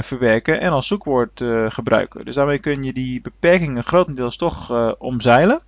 verwerken 0.00 0.60
en 0.60 0.70
als 0.70 0.86
zoekwoord 0.86 1.44
gebruiken. 1.68 2.24
Dus 2.24 2.34
daarmee 2.34 2.60
kun 2.60 2.82
je 2.82 2.92
die 2.92 3.20
beperkingen 3.20 3.82
grotendeels 3.82 4.36
toch 4.36 4.70
omzeilen. 4.98 5.60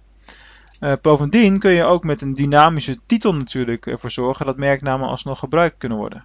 bovendien 1.02 1.58
kun 1.58 1.70
je 1.70 1.84
ook 1.84 2.04
met 2.04 2.20
een 2.20 2.34
dynamische 2.34 2.98
titel 3.06 3.34
natuurlijk 3.34 3.86
ervoor 3.86 4.10
zorgen 4.10 4.46
dat 4.46 4.56
merknamen 4.56 5.08
alsnog 5.08 5.38
gebruikt 5.38 5.78
kunnen 5.78 5.98
worden. 5.98 6.24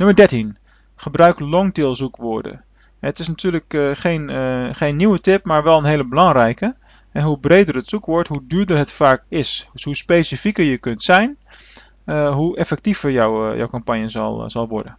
Nummer 0.00 0.16
13. 0.16 0.56
Gebruik 0.96 1.38
longtail 1.38 1.94
zoekwoorden. 1.94 2.64
Het 3.00 3.18
is 3.18 3.28
natuurlijk 3.28 3.78
geen, 3.92 4.30
geen 4.74 4.96
nieuwe 4.96 5.20
tip, 5.20 5.44
maar 5.44 5.62
wel 5.62 5.78
een 5.78 5.84
hele 5.84 6.08
belangrijke. 6.08 6.74
En 7.12 7.22
hoe 7.22 7.38
breder 7.38 7.74
het 7.74 7.88
zoekwoord, 7.88 8.28
hoe 8.28 8.46
duurder 8.46 8.76
het 8.76 8.92
vaak 8.92 9.24
is. 9.28 9.68
Dus 9.72 9.84
hoe 9.84 9.96
specifieker 9.96 10.64
je 10.64 10.78
kunt 10.78 11.02
zijn, 11.02 11.38
hoe 12.04 12.56
effectiever 12.56 13.10
jouw, 13.10 13.56
jouw 13.56 13.66
campagne 13.66 14.08
zal, 14.08 14.50
zal 14.50 14.68
worden. 14.68 14.98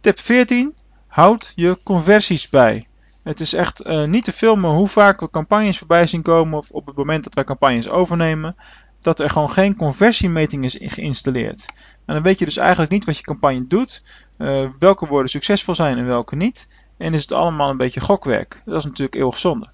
Tip 0.00 0.18
14. 0.18 0.74
Houd 1.06 1.52
je 1.54 1.78
conversies 1.82 2.48
bij. 2.48 2.86
Het 3.22 3.40
is 3.40 3.52
echt 3.52 3.88
niet 4.06 4.24
te 4.24 4.32
filmen 4.32 4.70
hoe 4.70 4.88
vaak 4.88 5.20
we 5.20 5.28
campagnes 5.28 5.78
voorbij 5.78 6.06
zien 6.06 6.22
komen 6.22 6.58
of 6.58 6.70
op 6.70 6.86
het 6.86 6.96
moment 6.96 7.24
dat 7.24 7.34
wij 7.34 7.44
campagnes 7.44 7.88
overnemen, 7.88 8.56
dat 9.04 9.20
er 9.20 9.30
gewoon 9.30 9.50
geen 9.50 9.76
conversiemeting 9.76 10.64
is 10.64 10.76
geïnstalleerd. 10.80 11.66
En 12.04 12.14
dan 12.14 12.22
weet 12.22 12.38
je 12.38 12.44
dus 12.44 12.56
eigenlijk 12.56 12.90
niet 12.90 13.04
wat 13.04 13.16
je 13.16 13.22
campagne 13.22 13.66
doet, 13.66 14.02
uh, 14.38 14.68
welke 14.78 15.06
woorden 15.06 15.30
succesvol 15.30 15.74
zijn 15.74 15.98
en 15.98 16.06
welke 16.06 16.36
niet. 16.36 16.68
En 16.96 17.14
is 17.14 17.22
het 17.22 17.32
allemaal 17.32 17.70
een 17.70 17.76
beetje 17.76 18.00
gokwerk. 18.00 18.62
Dat 18.64 18.76
is 18.76 18.84
natuurlijk 18.84 19.14
eeuwig 19.14 19.38
zonde. 19.38 19.68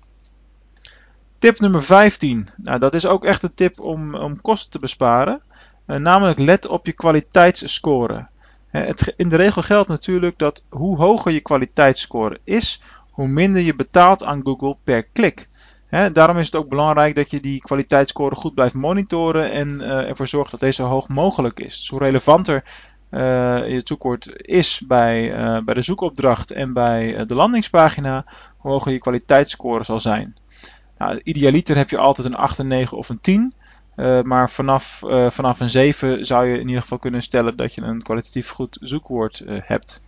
Tip 1.39 1.61
nummer 1.61 1.83
15. 1.83 2.49
Nou, 2.57 2.79
dat 2.79 2.95
is 2.95 3.07
ook 3.07 3.25
echt 3.25 3.43
een 3.43 3.55
tip 3.55 3.81
om, 3.81 4.15
om 4.15 4.41
kosten 4.41 4.71
te 4.71 4.79
besparen. 4.79 5.43
namelijk 5.87 6.39
let 6.39 6.67
op 6.67 6.87
je 6.87 6.93
kwaliteitsscore. 6.93 8.29
Het, 8.67 9.15
in 9.17 9.29
de 9.29 9.37
regel 9.37 9.63
geldt 9.63 9.89
natuurlijk 9.89 10.39
dat 10.39 10.65
hoe 10.69 10.97
hoger 10.97 11.33
je 11.33 11.41
kwaliteitsscore 11.41 12.41
is, 12.45 12.83
hoe 13.11 13.29
minder 13.29 13.63
je 13.63 13.75
betaalt 13.75 14.25
aan 14.25 14.45
Google 14.45 14.77
per 14.85 15.03
klik. 15.03 15.49
Daarom 15.91 16.39
is 16.39 16.47
het 16.47 16.57
ook 16.57 16.69
belangrijk 16.69 17.15
dat 17.15 17.31
je 17.31 17.41
die 17.41 17.61
kwaliteitsscore 17.61 18.35
goed 18.35 18.55
blijft 18.55 18.75
monitoren 18.75 19.53
en 19.53 19.69
uh, 19.69 20.09
ervoor 20.09 20.27
zorgt 20.27 20.51
dat 20.51 20.61
deze 20.61 20.83
zo 20.83 20.89
hoog 20.89 21.09
mogelijk 21.09 21.61
is. 21.61 21.79
Dus 21.79 21.89
hoe 21.89 21.99
relevanter 21.99 22.65
je 23.11 23.81
zoekwoord 23.85 24.31
is 24.37 24.83
bij, 24.87 25.39
uh, 25.39 25.61
bij 25.65 25.75
de 25.75 25.83
zoekopdracht 25.83 26.51
en 26.51 26.73
bij 26.73 27.27
de 27.27 27.35
landingspagina, 27.35 28.25
hoe 28.57 28.71
hoger 28.71 28.93
je 28.93 28.99
kwaliteitsscore 28.99 29.85
zal 29.85 30.01
zijn. 30.01 30.37
Nou, 30.97 31.21
idealiter 31.23 31.77
heb 31.77 31.91
je 31.91 31.99
altijd 31.99 32.27
een 32.27 32.37
8, 32.37 32.59
een 32.59 32.69
9 32.69 32.97
of 32.97 33.09
een 33.09 33.21
10. 33.21 33.53
Uh, 33.97 34.23
maar 34.23 34.51
vanaf, 34.51 35.03
vanaf 35.29 35.61
een 35.61 35.69
7 35.69 36.27
zou 36.27 36.47
je 36.47 36.59
in 36.59 36.67
ieder 36.67 36.83
geval 36.83 36.99
kunnen 36.99 37.23
stellen 37.23 37.57
dat 37.57 37.75
je 37.75 37.83
een 37.83 38.03
kwalitatief 38.03 38.51
goed 38.51 38.79
zoekwoord 38.81 39.45
hebt. 39.47 40.01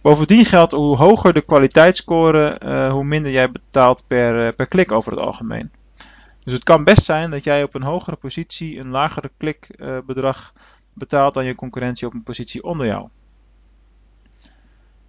Bovendien 0.00 0.44
geldt 0.44 0.72
hoe 0.72 0.96
hoger 0.96 1.32
de 1.32 1.40
kwaliteitsscore, 1.40 2.58
hoe 2.90 3.04
minder 3.04 3.32
jij 3.32 3.50
betaalt 3.50 4.04
per, 4.06 4.52
per 4.52 4.66
klik 4.66 4.92
over 4.92 5.12
het 5.12 5.20
algemeen. 5.20 5.70
Dus 6.44 6.52
het 6.52 6.64
kan 6.64 6.84
best 6.84 7.04
zijn 7.04 7.30
dat 7.30 7.44
jij 7.44 7.62
op 7.62 7.74
een 7.74 7.82
hogere 7.82 8.16
positie 8.16 8.78
een 8.78 8.88
lagere 8.88 9.30
klikbedrag 9.36 10.52
betaalt 10.94 11.34
dan 11.34 11.44
je 11.44 11.54
concurrentie 11.54 12.06
op 12.06 12.14
een 12.14 12.22
positie 12.22 12.62
onder 12.62 12.86
jou. 12.86 13.08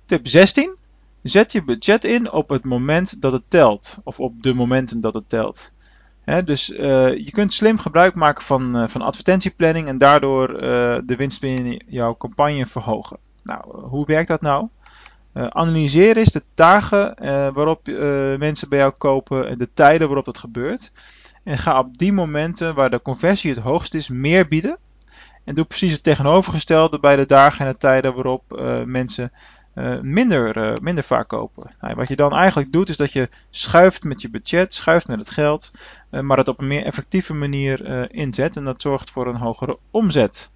Tip 0.05 0.27
16. 0.27 0.75
Zet 1.24 1.51
je 1.51 1.63
budget 1.63 2.03
in 2.03 2.31
op 2.31 2.50
het 2.50 2.65
moment 2.65 3.22
dat 3.22 3.31
het 3.31 3.43
telt, 3.48 4.00
of 4.03 4.19
op 4.19 4.43
de 4.43 4.53
momenten 4.53 5.01
dat 5.01 5.13
het 5.13 5.29
telt 5.29 5.74
dus 6.46 6.65
je 6.65 7.29
kunt 7.31 7.53
slim 7.53 7.77
gebruik 7.77 8.15
maken 8.15 8.43
van, 8.43 8.89
van 8.89 9.01
advertentieplanning 9.01 9.88
en 9.88 9.98
daardoor 9.98 10.48
de 11.05 11.15
winst 11.17 11.41
binnen 11.41 11.84
jouw 11.88 12.17
campagne 12.17 12.65
verhogen. 12.65 13.17
Nou, 13.43 13.88
hoe 13.88 14.05
werkt 14.05 14.27
dat 14.27 14.41
nou? 14.41 14.67
Analyseer 15.33 16.17
eens 16.17 16.31
de 16.31 16.43
dagen 16.55 17.15
waarop 17.53 17.88
mensen 18.38 18.69
bij 18.69 18.79
jou 18.79 18.93
kopen 18.98 19.48
en 19.48 19.57
de 19.57 19.69
tijden 19.74 20.07
waarop 20.07 20.25
dat 20.25 20.38
gebeurt. 20.38 20.91
En 21.43 21.57
ga 21.57 21.79
op 21.79 21.98
die 21.98 22.13
momenten 22.13 22.75
waar 22.75 22.89
de 22.89 23.01
conversie 23.01 23.51
het 23.53 23.59
hoogst 23.59 23.93
is 23.93 24.07
meer 24.07 24.48
bieden. 24.48 24.77
En 25.43 25.55
doe 25.55 25.65
precies 25.65 25.91
het 25.91 26.03
tegenovergestelde 26.03 27.00
bij 27.00 27.15
de 27.15 27.25
dagen 27.25 27.65
en 27.65 27.71
de 27.71 27.77
tijden 27.77 28.13
waarop 28.13 28.43
mensen 28.86 29.31
uh, 29.79 30.00
minder, 30.01 30.57
uh, 30.57 30.74
minder 30.81 31.03
vaak 31.03 31.27
kopen. 31.27 31.71
Nou, 31.81 31.95
wat 31.95 32.07
je 32.07 32.15
dan 32.15 32.33
eigenlijk 32.33 32.71
doet 32.71 32.89
is 32.89 32.98
dat 32.98 33.12
je 33.12 33.29
schuift 33.50 34.03
met 34.03 34.21
je 34.21 34.29
budget, 34.29 34.74
schuift 34.74 35.07
met 35.07 35.19
het 35.19 35.29
geld, 35.29 35.71
uh, 36.12 36.21
maar 36.21 36.38
het 36.38 36.48
op 36.48 36.59
een 36.59 36.67
meer 36.67 36.83
effectieve 36.83 37.33
manier 37.33 38.12
inzet 38.12 38.55
en 38.55 38.65
dat 38.65 38.81
zorgt 38.81 39.12
voor 39.12 39.27
een 39.27 39.36
hogere 39.36 39.77
omzet. 39.91 40.51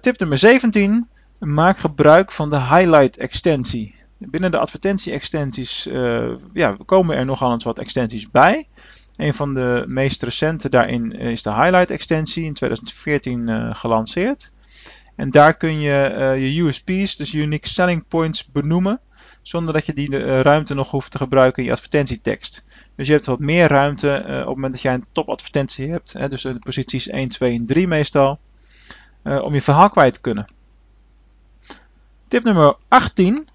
tip 0.00 0.18
nummer 0.18 0.38
17. 0.38 1.08
Maak 1.38 1.78
gebruik 1.78 2.32
van 2.32 2.50
de 2.50 2.60
highlight 2.60 3.16
extensie. 3.16 3.94
Binnen 4.18 4.50
de 4.50 4.58
advertentie 4.58 5.12
extensies 5.12 5.84
ja, 6.52 6.76
komen 6.84 7.16
er 7.16 7.24
nogal 7.24 7.52
eens 7.52 7.64
wat 7.64 7.78
extensies 7.78 8.30
bij. 8.30 8.68
Een 9.16 9.34
van 9.34 9.54
de 9.54 9.84
meest 9.86 10.22
recente 10.22 10.68
daarin 10.68 11.12
is 11.12 11.42
de 11.42 11.54
highlight 11.54 11.90
extensie 11.90 12.44
in 12.44 12.54
2014 12.54 13.74
gelanceerd. 13.74 14.52
En 15.16 15.30
daar 15.30 15.56
kun 15.56 15.80
je 15.80 16.36
je 16.38 16.62
USP's, 16.62 17.16
dus 17.16 17.34
Unique 17.34 17.68
Selling 17.68 18.08
Points, 18.08 18.46
benoemen. 18.46 19.00
Zonder 19.42 19.72
dat 19.72 19.86
je 19.86 19.94
die 19.94 20.40
ruimte 20.42 20.74
nog 20.74 20.90
hoeft 20.90 21.10
te 21.10 21.18
gebruiken 21.18 21.62
in 21.62 21.68
je 21.68 21.74
advertentietekst. 21.74 22.66
Dus 22.96 23.06
je 23.06 23.12
hebt 23.12 23.26
wat 23.26 23.38
meer 23.38 23.68
ruimte 23.68 24.22
op 24.26 24.36
het 24.36 24.46
moment 24.46 24.72
dat 24.72 24.82
jij 24.82 24.94
een 24.94 25.06
topadvertentie 25.12 25.90
hebt. 25.90 26.12
Hè, 26.12 26.28
dus 26.28 26.42
de 26.42 26.58
posities 26.58 27.08
1, 27.08 27.28
2 27.28 27.54
en 27.54 27.66
3 27.66 27.86
meestal. 27.86 28.38
om 29.22 29.54
je 29.54 29.62
verhaal 29.62 29.88
kwijt 29.88 30.12
te 30.12 30.20
kunnen. 30.20 30.46
Tip 32.28 32.44
nummer 32.44 32.74
18. 32.88 33.48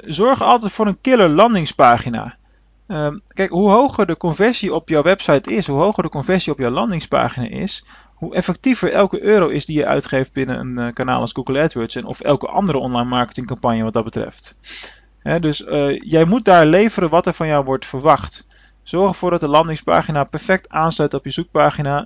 zorg 0.00 0.42
altijd 0.42 0.72
voor 0.72 0.86
een 0.86 1.00
killer 1.00 1.28
landingspagina. 1.28 2.36
Ehm, 2.86 3.18
kijk, 3.26 3.50
hoe 3.50 3.70
hoger 3.70 4.06
de 4.06 4.16
conversie 4.16 4.74
op 4.74 4.88
jouw 4.88 5.02
website 5.02 5.54
is, 5.54 5.66
hoe 5.66 5.78
hoger 5.78 6.02
de 6.02 6.08
conversie 6.08 6.52
op 6.52 6.58
jouw 6.58 6.70
landingspagina 6.70 7.48
is, 7.48 7.84
hoe 8.14 8.34
effectiever 8.34 8.92
elke 8.92 9.22
euro 9.22 9.48
is 9.48 9.64
die 9.64 9.76
je 9.76 9.86
uitgeeft 9.86 10.32
binnen 10.32 10.58
een 10.58 10.78
uh, 10.78 10.92
kanaal 10.92 11.20
als 11.20 11.32
Google 11.32 11.60
AdWords 11.60 11.94
en 11.94 12.04
of 12.04 12.20
elke 12.20 12.46
andere 12.46 12.78
online 12.78 13.08
marketingcampagne 13.08 13.82
wat 13.82 13.92
dat 13.92 14.04
betreft. 14.04 14.56
dus 15.40 15.60
uh, 15.60 16.00
jij 16.00 16.24
moet 16.24 16.44
daar 16.44 16.66
leveren 16.66 17.10
wat 17.10 17.26
er 17.26 17.32
van 17.32 17.46
jou 17.46 17.64
wordt 17.64 17.86
verwacht. 17.86 18.46
Zorg 18.82 19.08
ervoor 19.08 19.30
dat 19.30 19.40
de 19.40 19.48
landingspagina 19.48 20.24
perfect 20.24 20.68
aansluit 20.68 21.14
op 21.14 21.24
je 21.24 21.30
zoekpagina 21.30 22.04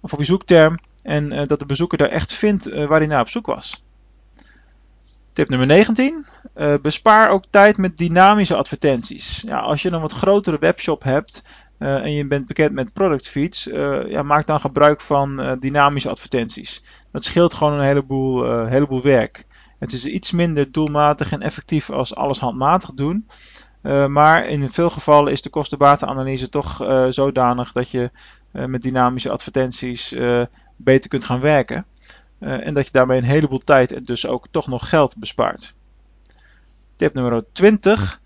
of 0.00 0.12
op 0.12 0.18
je 0.18 0.24
zoekterm 0.24 0.74
en 1.02 1.46
dat 1.46 1.58
de 1.58 1.66
bezoeker 1.66 1.98
daar 1.98 2.08
echt 2.08 2.32
vindt 2.32 2.64
waar 2.64 2.98
hij 2.98 3.06
naar 3.06 3.20
op 3.20 3.28
zoek 3.28 3.46
was. 3.46 3.85
Tip 5.36 5.48
nummer 5.48 5.66
19. 5.66 6.26
bespaar 6.82 7.30
ook 7.30 7.44
tijd 7.50 7.76
met 7.76 7.96
dynamische 7.96 8.56
advertenties. 8.56 9.42
Ja, 9.46 9.58
als 9.58 9.82
je 9.82 9.92
een 9.92 10.00
wat 10.00 10.12
grotere 10.12 10.58
webshop 10.58 11.02
hebt, 11.02 11.42
uh, 11.78 11.94
en 11.94 12.12
je 12.12 12.26
bent 12.26 12.46
bekend 12.46 12.72
met 12.72 12.92
product 12.92 13.28
feeds, 13.28 13.66
uh, 13.66 14.10
ja, 14.10 14.22
maak 14.22 14.46
dan 14.46 14.60
gebruik 14.60 15.00
van 15.00 15.56
dynamische 15.60 16.08
advertenties. 16.08 16.82
Dat 17.10 17.24
scheelt 17.24 17.54
gewoon 17.54 17.72
een 17.72 17.84
heleboel, 17.84 18.66
heleboel 18.66 19.02
werk. 19.02 19.44
Het 19.78 19.92
is 19.92 20.06
iets 20.06 20.30
minder 20.30 20.72
doelmatig 20.72 21.32
en 21.32 21.42
effectief 21.42 21.90
als 21.90 22.14
alles 22.14 22.38
handmatig 22.38 22.92
doen. 22.94 23.28
maar 24.08 24.48
in 24.48 24.70
veel 24.70 24.90
gevallen 24.90 25.32
is 25.32 25.42
de 25.42 25.50
kostenbatenanalyse 25.50 26.48
toch 26.48 26.76
zodanig 27.08 27.72
dat 27.72 27.90
je 27.90 28.10
met 28.52 28.82
dynamische 28.82 29.30
advertenties 29.30 30.14
beter 30.76 31.10
kunt 31.10 31.24
gaan 31.24 31.40
werken. 31.40 31.86
En 32.38 32.74
dat 32.74 32.86
je 32.86 32.92
daarmee 32.92 33.18
een 33.18 33.24
heleboel 33.24 33.58
tijd 33.58 33.92
en 33.92 34.02
dus 34.02 34.26
ook 34.26 34.46
toch 34.50 34.66
nog 34.66 34.88
geld 34.88 35.16
bespaart. 35.16 35.74
Tip 36.96 37.14
nummer 37.14 37.44
20. 37.52 38.20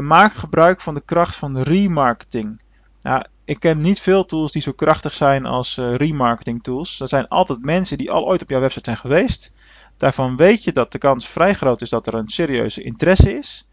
maak 0.00 0.32
gebruik 0.32 0.80
van 0.80 0.94
de 0.94 1.02
kracht 1.04 1.36
van 1.36 1.60
remarketing. 1.60 2.60
Nou, 3.00 3.24
ik 3.50 3.60
ken 3.60 3.80
niet 3.80 4.00
veel 4.00 4.24
tools 4.24 4.52
die 4.52 4.62
zo 4.62 4.72
krachtig 4.72 5.12
zijn 5.12 5.46
als 5.46 5.76
uh, 5.76 5.94
remarketing 5.94 6.62
tools. 6.62 7.00
Er 7.00 7.08
zijn 7.08 7.28
altijd 7.28 7.64
mensen 7.64 7.98
die 7.98 8.10
al 8.10 8.26
ooit 8.26 8.42
op 8.42 8.48
jouw 8.48 8.60
website 8.60 8.84
zijn 8.84 8.96
geweest. 8.96 9.54
Daarvan 9.96 10.36
weet 10.36 10.64
je 10.64 10.72
dat 10.72 10.92
de 10.92 10.98
kans 10.98 11.28
vrij 11.28 11.54
groot 11.54 11.80
is 11.80 11.90
dat 11.90 12.06
er 12.06 12.14
een 12.14 12.28
serieuze 12.28 12.82
interesse 12.82 13.38
is. 13.38 13.66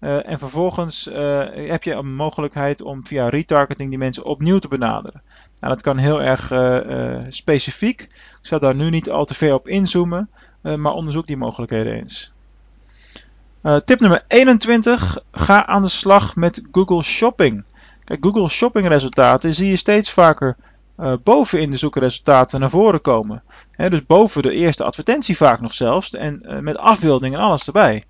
Uh, 0.00 0.28
en 0.28 0.38
vervolgens 0.38 1.06
uh, 1.06 1.42
heb 1.52 1.82
je 1.82 1.92
een 1.92 2.14
mogelijkheid 2.14 2.82
om 2.82 3.04
via 3.06 3.28
retargeting 3.28 3.88
die 3.88 3.98
mensen 3.98 4.24
opnieuw 4.24 4.58
te 4.58 4.68
benaderen. 4.68 5.22
Nou, 5.58 5.74
dat 5.74 5.82
kan 5.82 5.96
heel 5.96 6.22
erg 6.22 6.52
specifiek. 7.32 8.00
Ik 8.02 8.38
zal 8.40 8.58
daar 8.58 8.74
nu 8.74 8.90
niet 8.90 9.10
al 9.10 9.24
te 9.24 9.34
ver 9.34 9.54
op 9.54 9.68
inzoomen, 9.68 10.30
maar 10.60 10.92
onderzoek 10.92 11.26
die 11.26 11.36
mogelijkheden 11.36 11.92
eens. 11.92 12.32
tip 13.84 14.00
nummer 14.00 14.24
21. 14.28 15.18
Ga 15.32 15.66
aan 15.66 15.82
de 15.82 15.88
slag 15.88 16.36
met 16.36 16.62
Google 16.72 17.02
Shopping. 17.02 17.64
Kijk, 18.04 18.24
Google 18.24 18.48
Shopping 18.48 18.88
resultaten 18.88 19.54
zie 19.54 19.68
je 19.68 19.76
steeds 19.76 20.10
vaker 20.10 20.56
boven 21.22 21.60
in 21.60 21.70
de 21.70 21.76
zoekresultaten 21.76 22.60
naar 22.60 22.70
voren 22.70 23.00
komen. 23.00 23.42
dus 23.76 24.06
boven 24.06 24.42
de 24.42 24.52
eerste 24.52 24.84
advertentie 24.84 25.36
vaak 25.36 25.60
nog 25.60 25.74
zelfs. 25.74 26.14
En 26.14 26.58
met 26.60 26.78
afbeeldingen 26.78 27.38
en 27.38 27.44
alles 27.44 27.66
erbij. 27.66 28.02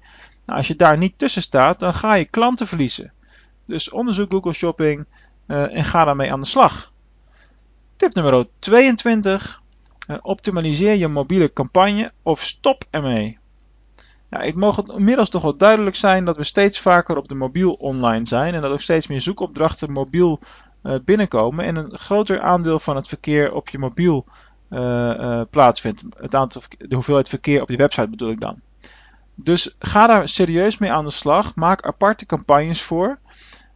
Nou, 0.51 0.63
als 0.63 0.71
je 0.71 0.77
daar 0.77 0.99
niet 0.99 1.19
tussen 1.19 1.43
staat, 1.43 1.81
dan 1.81 1.95
ga 1.95 2.15
je 2.15 2.25
klanten 2.25 2.67
verliezen. 2.67 3.13
Dus 3.67 3.91
onderzoek 3.91 4.31
Google 4.31 4.53
Shopping 4.53 5.07
uh, 5.47 5.77
en 5.77 5.85
ga 5.85 6.05
daarmee 6.05 6.33
aan 6.33 6.41
de 6.41 6.47
slag. 6.47 6.93
Tip 7.97 8.15
nummer 8.15 8.47
22. 8.59 9.63
optimaliseer 10.23 10.95
je 10.95 11.09
mobiele 11.09 11.53
campagne 11.53 12.11
of 12.23 12.43
stop 12.43 12.85
ermee. 12.91 13.39
Ja, 14.31 14.41
het 14.41 14.55
mogen 14.55 14.85
inmiddels 14.97 15.31
toch 15.31 15.43
wel 15.43 15.57
duidelijk 15.57 15.97
zijn 15.97 16.25
dat 16.25 16.37
we 16.37 16.45
steeds 16.45 16.81
vaker 16.81 17.17
op 17.17 17.29
de 17.29 17.35
mobiel 17.35 17.73
online 17.73 18.27
zijn 18.27 18.55
en 18.55 18.61
dat 18.61 18.73
ook 18.73 18.81
steeds 18.81 19.07
meer 19.07 19.21
zoekopdrachten 19.21 19.93
mobiel 19.93 20.41
uh, 20.83 20.95
binnenkomen 21.05 21.65
en 21.65 21.77
een 21.77 21.99
groter 21.99 22.41
aandeel 22.41 22.79
van 22.79 22.97
het 22.97 23.09
verkeer 23.09 23.53
op 23.53 23.69
je 23.69 23.79
mobiel 23.79 24.25
plaatsvindt. 25.51 26.05
Het 26.17 26.35
aantal, 26.35 26.63
de 26.79 26.95
hoeveelheid 26.95 27.29
verkeer 27.29 27.63
op 27.63 27.69
je 27.71 27.77
website 27.77 28.09
bedoel 28.09 28.31
ik 28.31 28.41
dan. 28.41 28.61
Dus 29.43 29.77
ga 29.79 30.07
daar 30.07 30.29
serieus 30.29 30.79
mee 30.79 30.93
aan 30.93 31.05
de 31.05 31.11
slag. 31.11 31.55
Maak 31.55 31.83
aparte 31.83 32.27
campagnes 32.27 32.83
voor. 32.83 33.19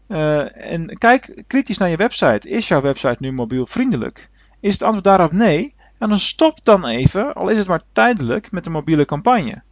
en 0.07 0.99
kijk 0.99 1.43
kritisch 1.47 1.79
naar 1.79 1.89
je 1.89 1.97
website. 1.97 2.49
Is 2.49 2.69
jouw 2.69 2.81
website 2.81 3.17
nu 3.19 3.33
mobielvriendelijk? 3.33 4.31
Is 4.61 4.73
het 4.73 4.83
antwoord 4.83 5.05
daarop 5.05 5.33
nee? 5.33 5.75
En 5.99 6.09
dan 6.09 6.19
stop 6.19 6.65
dan 6.65 6.87
even, 6.87 7.35
al 7.35 7.49
is 7.49 7.59
het 7.59 7.67
maar 7.67 7.83
tijdelijk, 7.93 8.51
met 8.51 8.67
een 8.67 8.73
mobiele 8.73 9.05
campagne. 9.05 9.63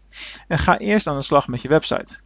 En 0.48 0.58
ga 0.58 0.78
eerst 0.78 1.06
aan 1.06 1.16
de 1.16 1.22
slag 1.22 1.48
met 1.48 1.62
je 1.62 1.68
website. 1.68 2.20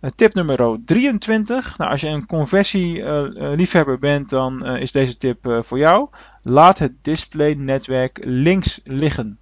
Uh, 0.00 0.10
tip 0.10 0.34
nummer 0.34 0.78
23. 0.84 1.78
Nou, 1.78 1.90
als 1.90 2.00
je 2.00 2.08
een 2.08 2.26
conversieliefhebber 2.26 3.94
uh, 3.94 4.00
bent, 4.00 4.28
dan 4.28 4.66
is 4.66 4.92
deze 4.92 5.16
tip 5.16 5.62
voor 5.64 5.78
jou. 5.78 6.08
Laat 6.42 6.78
het 6.78 7.04
display-netwerk 7.04 8.20
links 8.24 8.80
liggen. 8.84 9.38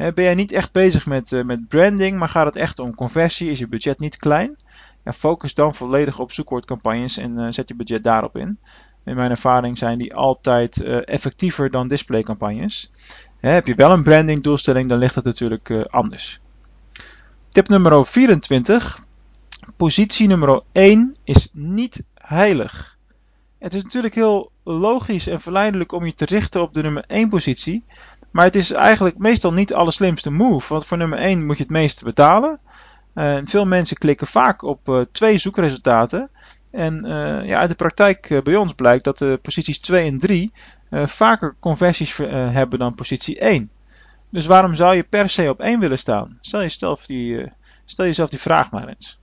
Ben 0.00 0.24
jij 0.24 0.34
niet 0.34 0.52
echt 0.52 0.72
bezig 0.72 1.06
met, 1.06 1.30
met 1.30 1.68
branding, 1.68 2.18
maar 2.18 2.28
gaat 2.28 2.46
het 2.46 2.56
echt 2.56 2.78
om 2.78 2.94
conversie, 2.94 3.50
is 3.50 3.58
je 3.58 3.68
budget 3.68 3.98
niet 3.98 4.16
klein? 4.16 4.56
Ja, 5.04 5.12
focus 5.12 5.54
dan 5.54 5.74
volledig 5.74 6.18
op 6.18 6.32
zoekwoordcampagnes 6.32 7.16
en 7.16 7.52
zet 7.52 7.68
je 7.68 7.74
budget 7.74 8.02
daarop 8.02 8.36
in. 8.36 8.58
in 9.04 9.16
mijn 9.16 9.30
ervaring 9.30 9.78
zijn 9.78 9.98
die 9.98 10.14
altijd 10.14 10.82
effectiever 11.04 11.70
dan 11.70 11.88
displaycampagnes. 11.88 12.90
heb 13.40 13.66
je 13.66 13.74
wel 13.74 13.90
een 13.90 14.02
branding 14.02 14.42
doelstelling, 14.42 14.88
dan 14.88 14.98
ligt 14.98 15.14
het 15.14 15.24
natuurlijk 15.24 15.70
anders. 15.86 16.40
Tip 17.48 17.68
nummer 17.68 18.06
24. 18.06 18.98
Positie 19.76 20.28
nummer 20.28 20.62
1 20.72 21.16
is 21.24 21.48
niet 21.52 22.04
heilig. 22.14 22.98
Het 23.58 23.74
is 23.74 23.82
natuurlijk 23.82 24.14
heel 24.14 24.50
logisch 24.64 25.26
en 25.26 25.40
verleidelijk 25.40 25.92
om 25.92 26.04
je 26.04 26.14
te 26.14 26.24
richten 26.24 26.62
op 26.62 26.74
de 26.74 26.82
nummer 26.82 27.04
1 27.06 27.28
positie. 27.28 27.84
Maar 28.30 28.44
het 28.44 28.54
is 28.54 28.70
eigenlijk 28.70 29.18
meestal 29.18 29.52
niet 29.52 29.68
de 29.68 29.74
allerslimste 29.74 30.30
move. 30.30 30.72
Want 30.72 30.86
voor 30.86 30.96
nummer 30.96 31.18
1 31.18 31.46
moet 31.46 31.56
je 31.56 31.62
het 31.62 31.72
meeste 31.72 32.04
betalen. 32.04 32.60
Veel 33.44 33.66
mensen 33.66 33.96
klikken 33.96 34.26
vaak 34.26 34.62
op 34.62 34.88
uh, 34.88 35.00
twee 35.12 35.38
zoekresultaten. 35.38 36.30
En 36.70 37.04
uh, 37.04 37.46
ja, 37.46 37.58
uit 37.58 37.68
de 37.68 37.74
praktijk 37.74 38.40
bij 38.42 38.56
ons 38.56 38.72
blijkt 38.72 39.04
dat 39.04 39.18
de 39.18 39.38
posities 39.42 39.78
2 39.78 40.06
en 40.06 40.18
3 40.18 40.52
vaker 40.90 41.54
conversies 41.60 42.16
hebben 42.16 42.78
dan 42.78 42.94
positie 42.94 43.38
1. 43.38 43.70
Dus 44.30 44.46
waarom 44.46 44.74
zou 44.74 44.94
je 44.94 45.02
per 45.02 45.28
se 45.28 45.48
op 45.48 45.60
1 45.60 45.80
willen 45.80 45.98
staan? 45.98 46.36
Stel 46.40 46.60
jezelf 46.60 47.06
die, 47.06 47.52
stel 47.84 48.28
die 48.28 48.38
vraag 48.38 48.70
maar 48.70 48.88
eens. 48.88 49.20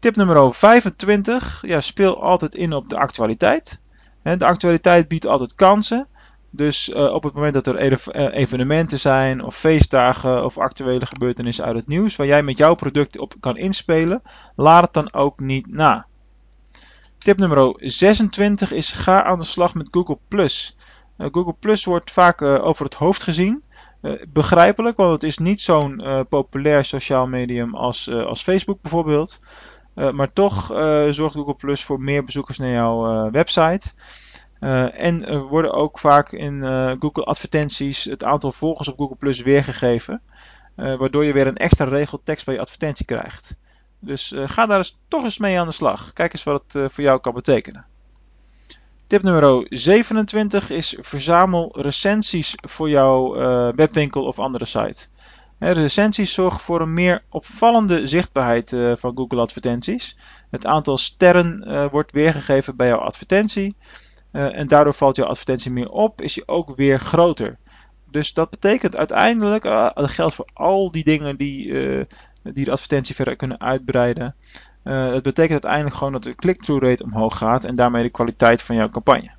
Tip 0.00 0.16
nummer 0.16 0.54
25. 0.54 1.62
Ja, 1.66 1.80
speel 1.80 2.22
altijd 2.22 2.54
in 2.54 2.72
op 2.72 2.88
de 2.88 2.96
actualiteit. 2.96 3.80
De 4.22 4.46
actualiteit 4.46 5.08
biedt 5.08 5.26
altijd 5.26 5.54
kansen. 5.54 6.08
Dus 6.56 6.88
uh, 6.88 7.12
op 7.12 7.22
het 7.22 7.34
moment 7.34 7.54
dat 7.54 7.66
er 7.66 7.76
eh, 7.76 8.34
evenementen 8.40 8.98
zijn, 8.98 9.44
of 9.44 9.56
feestdagen, 9.56 10.44
of 10.44 10.58
actuele 10.58 11.06
gebeurtenissen 11.06 11.64
uit 11.64 11.76
het 11.76 11.86
nieuws, 11.86 12.16
waar 12.16 12.26
jij 12.26 12.42
met 12.42 12.56
jouw 12.56 12.74
product 12.74 13.18
op 13.18 13.34
kan 13.40 13.56
inspelen, 13.56 14.22
laat 14.54 14.82
het 14.82 14.92
dan 14.92 15.12
ook 15.12 15.40
niet 15.40 15.66
na. 15.70 16.06
Tip 17.18 17.38
nummer 17.38 17.74
26 17.76 18.72
is: 18.72 18.92
ga 18.92 19.24
aan 19.24 19.38
de 19.38 19.44
slag 19.44 19.74
met 19.74 19.88
Google. 19.90 20.18
Uh, 20.30 21.28
Google 21.30 21.78
wordt 21.84 22.10
vaak 22.10 22.42
over 22.42 22.84
het 22.84 22.94
hoofd 22.94 23.22
gezien. 23.22 23.62
begrijpelijk, 24.28 24.96
want 24.96 25.12
het 25.12 25.22
is 25.22 25.38
niet 25.38 25.60
zo'n 25.60 26.02
populair 26.28 26.84
sociaal 26.84 27.26
medium 27.26 27.74
als, 27.74 28.10
als 28.10 28.42
Facebook 28.42 28.80
bijvoorbeeld. 28.82 29.40
Maar 29.94 30.32
toch 30.32 30.66
zorgt 31.10 31.34
Google 31.34 31.54
Plus 31.54 31.84
voor 31.84 32.00
meer 32.00 32.22
bezoekers 32.22 32.58
naar 32.58 32.70
jouw 32.70 33.30
website. 34.60 34.98
en 34.98 35.26
er 35.26 35.42
worden 35.42 35.72
ook 35.72 35.98
vaak 35.98 36.32
in 36.32 36.62
Google 36.98 37.24
advertenties 37.24 38.04
het 38.04 38.24
aantal 38.24 38.52
volgers 38.52 38.88
op 38.88 38.98
Google 38.98 39.16
Plus 39.16 39.40
weergegeven. 39.40 40.22
waardoor 40.76 41.24
je 41.24 41.32
weer 41.32 41.46
een 41.46 41.56
extra 41.56 41.84
regel 41.84 42.20
tekst 42.20 42.44
bij 42.44 42.54
je 42.54 42.60
advertentie 42.60 43.06
krijgt. 43.06 43.56
Dus 43.98 44.34
ga 44.36 44.66
daar 44.66 44.78
eens, 44.78 44.98
toch 45.08 45.24
eens 45.24 45.38
mee 45.38 45.60
aan 45.60 45.66
de 45.66 45.72
slag. 45.72 46.12
Kijk 46.12 46.32
eens 46.32 46.42
wat 46.42 46.64
het 46.68 46.92
voor 46.92 47.04
jou 47.04 47.20
kan 47.20 47.34
betekenen. 47.34 47.86
Tip 49.06 49.22
nummer 49.22 49.66
27 49.68 50.70
is 50.70 50.96
verzamel 51.00 51.80
recensies 51.80 52.54
voor 52.56 52.88
jouw 52.88 53.32
webwinkel 53.74 54.24
of 54.24 54.38
andere 54.38 54.64
site. 54.64 55.06
Recensies 55.58 56.34
zorgen 56.34 56.60
voor 56.60 56.80
een 56.80 56.94
meer 56.94 57.22
opvallende 57.28 58.06
zichtbaarheid 58.06 58.68
van 58.94 59.16
Google 59.16 59.40
advertenties. 59.40 60.16
Het 60.50 60.66
aantal 60.66 60.98
sterren 60.98 61.88
wordt 61.90 62.12
weergegeven 62.12 62.76
bij 62.76 62.88
jouw 62.88 62.98
advertentie. 62.98 63.76
Uh, 64.36 64.58
en 64.58 64.66
daardoor 64.66 64.94
valt 64.94 65.16
jouw 65.16 65.26
advertentie 65.26 65.70
meer 65.72 65.90
op, 65.90 66.20
is 66.20 66.34
je 66.34 66.42
ook 66.46 66.76
weer 66.76 67.00
groter. 67.00 67.58
Dus 68.10 68.32
dat 68.32 68.50
betekent 68.50 68.96
uiteindelijk, 68.96 69.62
dat 69.62 70.10
geldt 70.10 70.34
voor 70.34 70.48
al 70.52 70.90
die 70.90 71.04
dingen 71.04 71.36
die, 71.36 71.72
die 72.42 72.64
de 72.64 72.70
advertentie 72.70 73.14
verder 73.14 73.36
kunnen 73.36 73.60
uitbreiden. 73.60 74.34
het 74.82 75.22
betekent 75.22 75.50
uiteindelijk 75.50 75.96
gewoon 75.96 76.12
dat 76.12 76.22
de 76.22 76.34
click-through 76.34 76.86
rate 76.86 77.02
omhoog 77.02 77.38
gaat 77.38 77.64
en 77.64 77.74
daarmee 77.74 78.02
de 78.02 78.08
kwaliteit 78.08 78.62
van 78.62 78.76
jouw 78.76 78.88
campagne. 78.88 79.30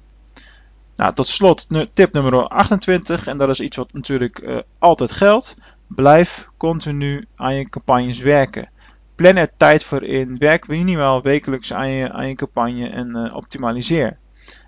Nou, 0.95 1.13
tot 1.13 1.27
slot 1.27 1.67
tip 1.93 2.13
nummer 2.13 2.47
28, 2.47 3.27
en 3.27 3.37
dat 3.37 3.49
is 3.49 3.59
iets 3.59 3.77
wat 3.77 3.93
natuurlijk 3.93 4.63
altijd 4.79 5.11
geldt. 5.11 5.57
Blijf 5.87 6.49
continu 6.57 7.25
aan 7.35 7.55
je 7.55 7.69
campagnes 7.69 8.19
werken. 8.19 8.69
Plan 9.15 9.35
er 9.35 9.51
tijd 9.57 9.83
voor 9.83 10.03
in. 10.03 10.37
Werk 10.37 10.67
minimaal 10.67 11.21
wekelijks 11.21 11.73
aan 11.73 11.89
je, 11.89 12.11
aan 12.11 12.27
je 12.27 12.35
campagne 12.35 12.89
en 12.89 13.33
optimaliseer. 13.33 14.17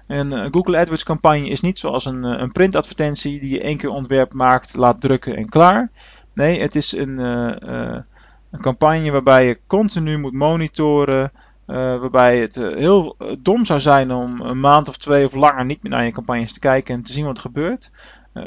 Een 0.10 0.32
uh, 0.32 0.46
Google 0.52 0.78
AdWords 0.78 1.04
campagne 1.04 1.50
is 1.50 1.62
niet 1.62 1.80
zoals 1.80 2.06
een, 2.06 2.24
uh, 2.24 2.40
een 2.40 2.52
printadvertentie 2.52 3.40
die 3.40 3.50
je 3.50 3.62
één 3.62 3.78
keer 3.78 3.90
ontwerp 3.90 4.34
maakt, 4.34 4.76
laat 4.76 5.02
drukken 5.02 5.36
en 5.36 5.50
klaar. 5.50 5.92
Nee, 6.34 6.62
het 6.62 6.76
is 6.76 6.92
een, 6.92 7.18
een 7.18 8.62
campagne 8.62 9.12
waarbij 9.12 9.46
je 9.46 9.60
continu 9.68 10.18
moet 10.18 10.34
monitoren. 10.34 11.32
waarbij 11.66 12.40
het 12.40 12.56
heel 12.56 13.16
dom 13.40 13.66
zou 13.66 13.80
zijn 13.80 14.12
om 14.12 14.42
een 14.42 14.60
maand 14.60 14.88
of 14.88 14.98
twee 14.98 15.26
of 15.26 15.34
langer 15.34 15.66
niet 15.66 15.84
meer 15.84 15.92
naar 15.92 16.06
je 16.06 16.12
campagnes 16.12 16.54
te 16.54 16.60
kijken 16.60 16.96
en 16.96 17.02
te 17.02 17.12
zien 17.12 17.26
wat 17.26 17.36
er 17.36 17.42
gebeurt. 17.42 17.92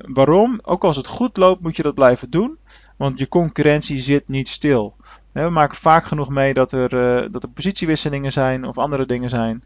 waarom? 0.02 0.58
Ook 0.62 0.84
als 0.84 0.96
het 0.96 1.06
goed 1.06 1.36
loopt 1.36 1.62
moet 1.62 1.76
je 1.76 1.82
dat 1.82 1.94
blijven 1.94 2.30
doen. 2.30 2.58
Want 2.96 3.18
je 3.18 3.28
concurrentie 3.28 4.00
zit 4.00 4.28
niet 4.28 4.48
stil. 4.48 4.96
We 5.32 5.50
maken 5.50 5.76
vaak 5.76 6.04
genoeg 6.04 6.28
mee 6.28 6.54
dat 6.54 6.72
er, 6.72 6.90
dat 7.30 7.42
er 7.42 7.48
positiewisselingen 7.48 8.32
zijn 8.32 8.64
of 8.64 8.78
andere 8.78 9.06
dingen 9.06 9.28
zijn. 9.28 9.64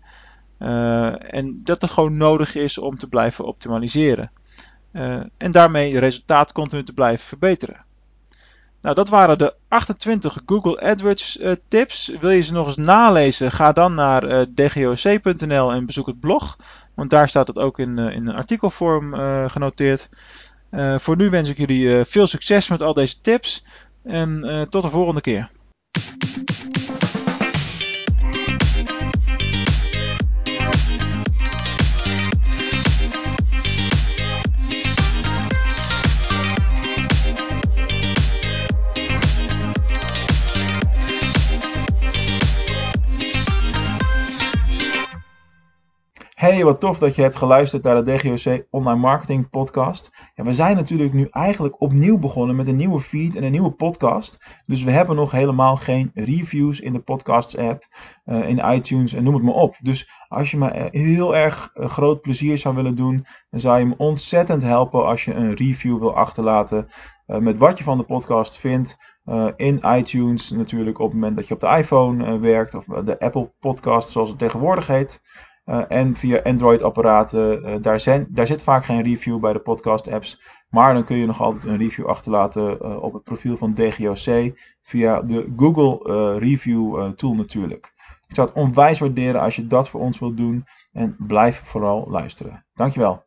Uh, 0.59 1.35
en 1.35 1.61
dat 1.65 1.83
het 1.83 1.91
gewoon 1.91 2.17
nodig 2.17 2.55
is 2.55 2.79
om 2.79 2.95
te 2.95 3.09
blijven 3.09 3.45
optimaliseren. 3.45 4.31
Uh, 4.93 5.21
en 5.37 5.51
daarmee 5.51 5.91
het 5.91 6.01
resultaat 6.01 6.53
continu 6.53 6.83
te 6.85 6.93
blijven 6.93 7.27
verbeteren. 7.27 7.85
Nou, 8.81 8.95
dat 8.95 9.09
waren 9.09 9.39
de 9.39 9.55
28 9.69 10.39
Google 10.47 10.81
AdWords 10.81 11.39
tips. 11.69 12.13
Wil 12.21 12.31
je 12.31 12.41
ze 12.41 12.53
nog 12.53 12.67
eens 12.67 12.77
nalezen? 12.77 13.53
Ga 13.53 13.73
dan 13.73 13.95
naar 13.95 14.47
dgoc.nl 14.55 15.73
en 15.73 15.87
bezoek 15.87 16.07
het 16.07 16.21
blog. 16.21 16.57
Want 16.95 17.11
daar 17.11 17.29
staat 17.29 17.47
het 17.47 17.59
ook 17.59 17.79
in, 17.79 17.99
in 17.99 18.27
een 18.27 18.37
artikelvorm 18.37 19.15
genoteerd. 19.49 20.09
Voor 20.97 21.17
nu 21.17 21.31
wens 21.31 21.49
ik 21.49 21.57
jullie 21.57 22.05
veel 22.05 22.27
succes 22.27 22.69
met 22.69 22.83
al 22.83 22.95
deze 22.95 23.21
tips 23.21 23.65
en 24.03 24.67
tot 24.71 24.83
de 24.83 24.91
volgende 24.91 25.21
keer. 25.21 25.51
Hey, 46.47 46.65
wat 46.65 46.81
tof 46.81 46.99
dat 46.99 47.15
je 47.15 47.23
hebt 47.23 47.37
geluisterd 47.37 47.83
naar 47.83 48.05
de 48.05 48.17
DGOC 48.17 48.67
Online 48.71 49.01
Marketing 49.01 49.51
Podcast. 49.51 50.31
Ja, 50.35 50.45
we 50.45 50.55
zijn 50.55 50.77
natuurlijk 50.77 51.13
nu 51.13 51.29
eigenlijk 51.31 51.81
opnieuw 51.81 52.19
begonnen 52.19 52.57
met 52.57 52.67
een 52.67 52.77
nieuwe 52.77 53.01
feed 53.01 53.37
en 53.37 53.45
een 53.45 53.51
nieuwe 53.51 53.71
podcast. 53.71 54.61
Dus 54.67 54.83
we 54.83 54.91
hebben 54.91 55.17
nog 55.17 55.31
helemaal 55.31 55.77
geen 55.77 56.11
reviews 56.15 56.81
in 56.81 56.93
de 56.93 56.99
Podcasts 56.99 57.57
app, 57.57 57.87
uh, 58.27 58.49
in 58.49 58.75
iTunes 58.75 59.13
en 59.13 59.25
noem 59.25 59.35
het 59.35 59.43
maar 59.43 59.55
op. 59.55 59.77
Dus 59.81 60.11
als 60.29 60.51
je 60.51 60.57
me 60.57 60.89
heel 60.91 61.37
erg 61.37 61.71
uh, 61.75 61.89
groot 61.89 62.21
plezier 62.21 62.59
zou 62.59 62.75
willen 62.75 62.95
doen, 62.95 63.27
dan 63.51 63.61
zou 63.61 63.79
je 63.79 63.87
me 63.87 63.95
ontzettend 63.97 64.63
helpen 64.63 65.07
als 65.07 65.25
je 65.25 65.35
een 65.35 65.55
review 65.55 65.99
wil 65.99 66.17
achterlaten 66.17 66.89
uh, 67.27 67.37
met 67.37 67.59
wat 67.59 67.79
je 67.79 67.85
van 67.85 67.99
de 67.99 68.05
podcast 68.05 68.59
vindt. 68.59 68.97
in 69.57 69.81
iTunes 69.85 70.51
natuurlijk 70.51 70.99
op 70.99 71.07
het 71.07 71.15
moment 71.15 71.37
dat 71.37 71.49
je 71.49 71.55
op 71.55 71.61
de 71.61 71.77
iPhone 71.77 72.39
werkt 72.39 72.75
of 72.75 72.85
de 72.85 73.19
Apple 73.19 73.53
Podcast 73.61 74.11
zoals 74.11 74.29
het 74.29 74.39
tegenwoordig 74.39 74.87
heet. 74.87 75.23
Uh, 75.67 75.85
en 75.89 76.15
via 76.15 76.41
Android-apparaten. 76.43 77.69
Uh, 77.69 77.75
daar, 77.81 78.27
daar 78.29 78.47
zit 78.47 78.63
vaak 78.63 78.85
geen 78.85 79.03
review 79.03 79.41
bij 79.41 79.53
de 79.53 79.59
podcast-apps. 79.59 80.41
Maar 80.69 80.95
dan 80.95 81.05
kun 81.05 81.17
je 81.17 81.27
nog 81.27 81.41
altijd 81.41 81.65
een 81.65 81.77
review 81.77 82.07
achterlaten 82.07 82.79
uh, 82.83 83.03
op 83.03 83.13
het 83.13 83.23
profiel 83.23 83.57
van 83.57 83.75
DGOC. 83.75 84.57
Via 84.81 85.23
de 85.23 85.53
Google 85.57 86.39
Review 86.39 87.13
Tool 87.13 87.35
natuurlijk. 87.35 87.95
Ik 88.29 88.35
zou 88.35 88.49
het 88.49 88.57
onwijs 88.57 88.99
waarderen 88.99 89.41
als 89.41 89.57
je 89.57 89.67
dat 89.67 89.89
voor 89.89 90.01
ons 90.01 90.19
wilt 90.19 90.37
doen. 90.37 90.65
En 90.93 91.17
blijf 91.19 91.61
vooral 91.65 92.07
luisteren. 92.11 92.67
Dankjewel. 92.75 93.26